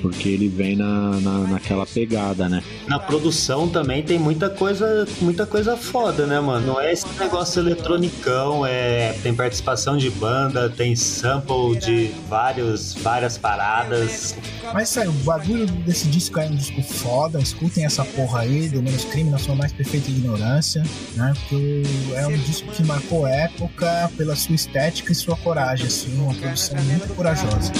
[0.03, 2.63] Porque ele vem na, na, naquela pegada, né?
[2.87, 6.67] Na produção também tem muita coisa, muita coisa foda, né, mano?
[6.67, 13.39] Não é esse negócio eletronicão, é, tem participação de banda, tem sample de vários, várias
[13.39, 14.37] paradas.
[14.73, 18.83] Mas sério, o bagulho desse disco é um disco foda, escutem essa porra aí, do
[18.83, 20.83] menos crime na sua mais perfeita ignorância,
[21.15, 21.33] né?
[21.35, 21.83] Porque
[22.15, 26.77] é um disco que marcou época pela sua estética e sua coragem, assim, uma produção
[26.83, 27.73] muito corajosa.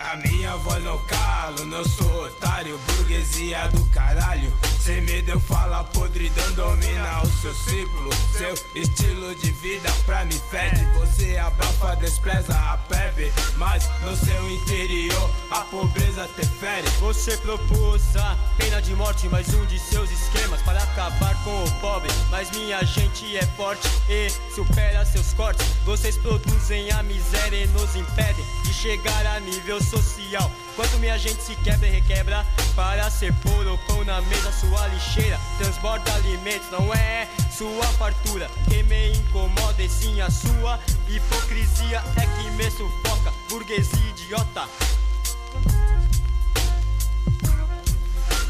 [0.00, 4.52] A minha voz não calo, não sou otário, burguesia do caralho.
[4.80, 8.10] Sem medo eu falo podridão, domina o seu ciclo.
[8.38, 8.95] Seu estilo
[9.36, 10.86] de vida pra mim fede.
[11.16, 13.32] Você abafa, despreza a plebe.
[13.56, 16.86] Mas no seu interior a pobreza te fere.
[17.00, 21.70] Você propôs a pena de morte, mais um de seus esquemas para acabar com o
[21.80, 22.10] pobre.
[22.30, 25.66] Mas minha gente é forte e supera seus cortes.
[25.86, 30.50] Vocês produzem a miséria e nos impedem de chegar a nível social.
[30.74, 34.86] Quanto minha gente se quebra e requebra para ser pôr o pão na mesa, sua
[34.88, 40.78] lixeira transborda alimentos, não é sua fartura que me incomoda e sim a sua
[41.08, 44.68] Hipocrisia é que me sufoca, burguesia idiota.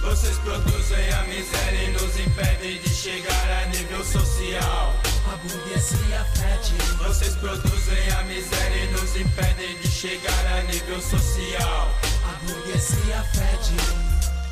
[0.01, 4.95] Vocês produzem a miséria e nos impedem de chegar a nível social.
[5.31, 6.75] A burguesia fede.
[6.97, 11.91] Vocês produzem a miséria e nos impedem de chegar a nível social.
[12.25, 13.77] A burguesia fede.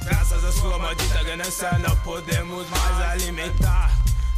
[0.04, 3.90] Graças à sua maldita ganância, não podemos mais alimentar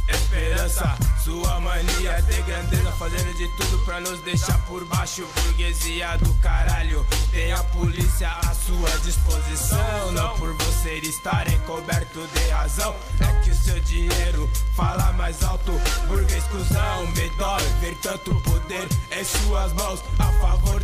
[0.09, 0.97] esperança.
[1.23, 5.27] Sua mania de grandeza, fazendo de tudo pra nos deixar por baixo.
[5.43, 10.11] Burguesia do caralho, tem a polícia à sua disposição.
[10.13, 15.73] Não por você estarem coberto de razão, é que o seu dinheiro fala mais alto.
[16.07, 20.76] Burguês cuzão, me dói ver tanto poder em suas mãos a favor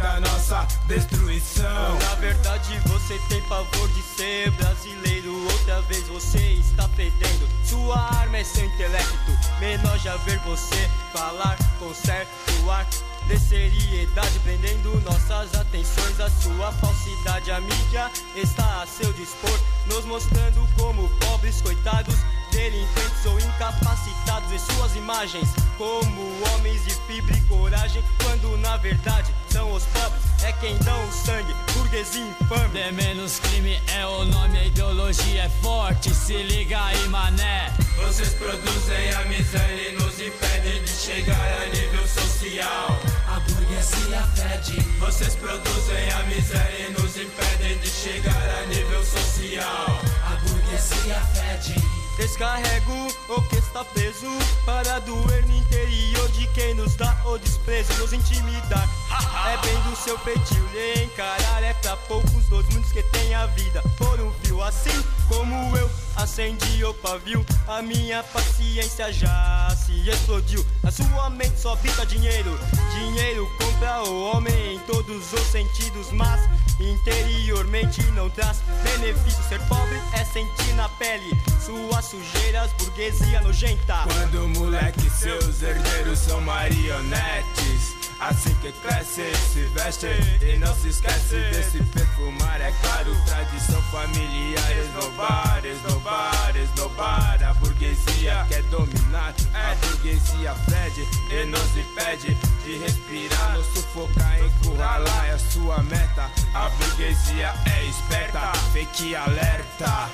[0.43, 1.97] nossa destruição.
[1.99, 5.33] Na verdade, você tem pavor de ser brasileiro.
[5.51, 7.47] Outra vez você está fedendo.
[7.63, 9.31] Sua arma é seu intelecto.
[9.59, 12.85] Menor já ver você falar com certo ar
[13.27, 16.19] de seriedade, prendendo nossas atenções.
[16.19, 22.15] A sua falsidade, a mídia está a seu dispor, nos mostrando como pobres, coitados,
[22.53, 26.21] delinquentes ou incapacitados em suas imagens, como
[26.53, 31.11] homens de fibra e coragem, quando na verdade são os pobres, é quem dão o
[31.11, 32.79] sangue, burguesia infame.
[32.79, 37.73] É menos crime, é o nome, a ideologia é forte, se liga aí, mané.
[37.97, 42.99] Vocês produzem a miséria e nos impedem de chegar a nível social.
[43.27, 44.79] A burguesia fede.
[44.99, 50.01] Vocês produzem a miséria e nos impedem de chegar a nível social.
[50.25, 52.02] A burguesia fede.
[52.17, 54.27] Descarrego o que está preso
[54.65, 58.87] para doer no interior de quem nos dá o desprezo, nos intimidar.
[59.51, 63.45] é bem do seu feitio lhe encarar, é pra poucos dos muitos que tem a
[63.47, 64.33] vida por um.
[64.63, 70.65] Assim como eu acendi o pavio, a minha paciência já se explodiu.
[70.83, 72.57] A sua mente só habita dinheiro,
[72.93, 76.39] dinheiro compra o homem em todos os sentidos, mas
[76.79, 79.43] interiormente não traz benefício.
[79.49, 81.29] Ser pobre é sentir na pele
[81.59, 84.03] suas sujeiras, burguesia nojenta.
[84.03, 88.02] Quando moleque, seus herdeiros são marionetes.
[88.29, 90.07] Assim que cresce, se veste
[90.41, 92.61] e não se esquece desse perfumar.
[92.61, 97.43] É claro, tradição familiar, esnobar, esnobar, esnobar.
[97.43, 105.25] A burguesia quer dominar, a burguesia fede e nos impede de respirar, nos sufocar, encurralar.
[105.27, 106.31] É sua meta.
[106.53, 110.09] A burguesia é esperta, fake alerta.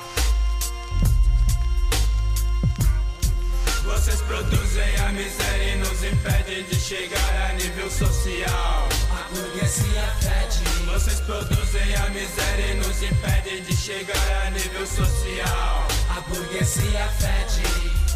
[3.92, 8.88] Vocês produzem a miséria e nos impedem de chegar a nível social.
[9.10, 10.64] A burguesia fede.
[10.86, 15.88] Vocês produzem a miséria e nos impedem de chegar a nível social.
[16.08, 18.09] A burguesia fede.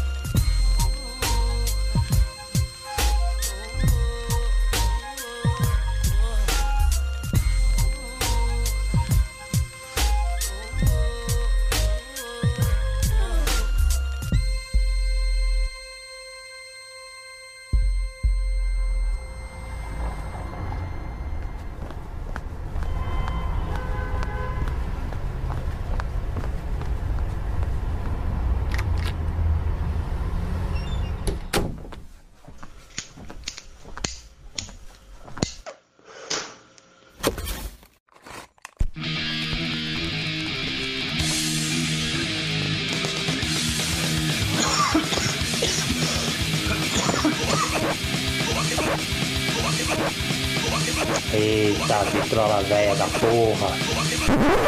[52.25, 53.69] Vitrola velha da porra.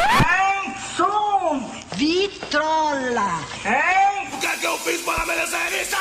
[0.05, 1.60] Hein, som!
[1.95, 3.39] Vitrola!
[3.66, 4.28] Hein?
[4.32, 5.95] O que é que eu fiz para merecer isso?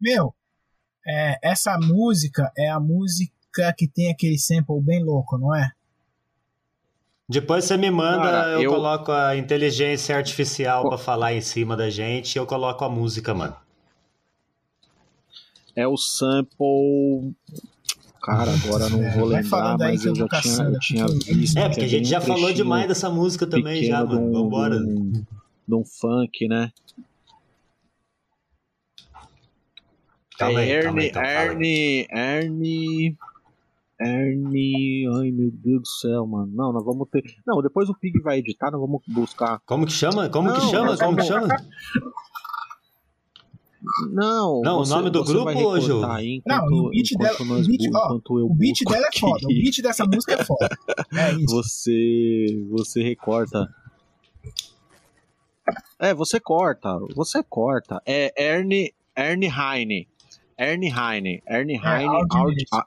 [0.00, 0.32] Meu,
[1.06, 3.32] é, essa música é a música
[3.76, 5.72] que tem aquele sample bem louco, não é?
[7.28, 11.76] Depois você me manda, Cara, eu, eu- coloco a inteligência artificial pra falar em cima
[11.76, 13.56] da gente e eu coloco a música, mano.
[15.76, 17.34] É o sample.
[18.28, 21.56] Cara, agora não vou Vai lembrar, mas eu já vou tinha, eu tinha visto.
[21.56, 24.20] É, que porque a é gente já um falou demais dessa música também, já, mano.
[24.20, 24.78] um- Vambora.
[24.78, 24.84] De
[25.74, 26.70] um, um funk, né?
[30.38, 31.36] Calma aí, é calma aí, Ernie, então, aí.
[31.36, 33.16] Ernie, Ernie,
[34.00, 36.52] Ernie, ai meu Deus do céu, mano.
[36.54, 37.22] Não, nós vamos ter.
[37.46, 39.58] Não, depois o Pig vai editar, nós vamos buscar.
[39.64, 40.28] Como que chama?
[40.28, 40.96] Como que chama?
[40.98, 41.48] Como que chama?
[44.10, 45.50] Não, Não, o você- nome do grupo,
[45.80, 45.94] Ju?
[45.98, 47.50] recortar aí Não, enquanto- o beat enquanto dela.
[47.50, 49.44] nós O beat, ó, enquanto eu o beat dela é foda.
[49.44, 50.68] O beat dessa música é foda.
[51.12, 51.46] É isso.
[51.54, 53.68] Você, você recorta.
[55.98, 58.00] É, você corta, você corta.
[58.06, 60.08] É Ernie, Ernie Heine.
[60.56, 61.42] Ernie Heine.
[61.46, 62.26] Ernie É, Heine.
[62.30, 62.86] Audi- a-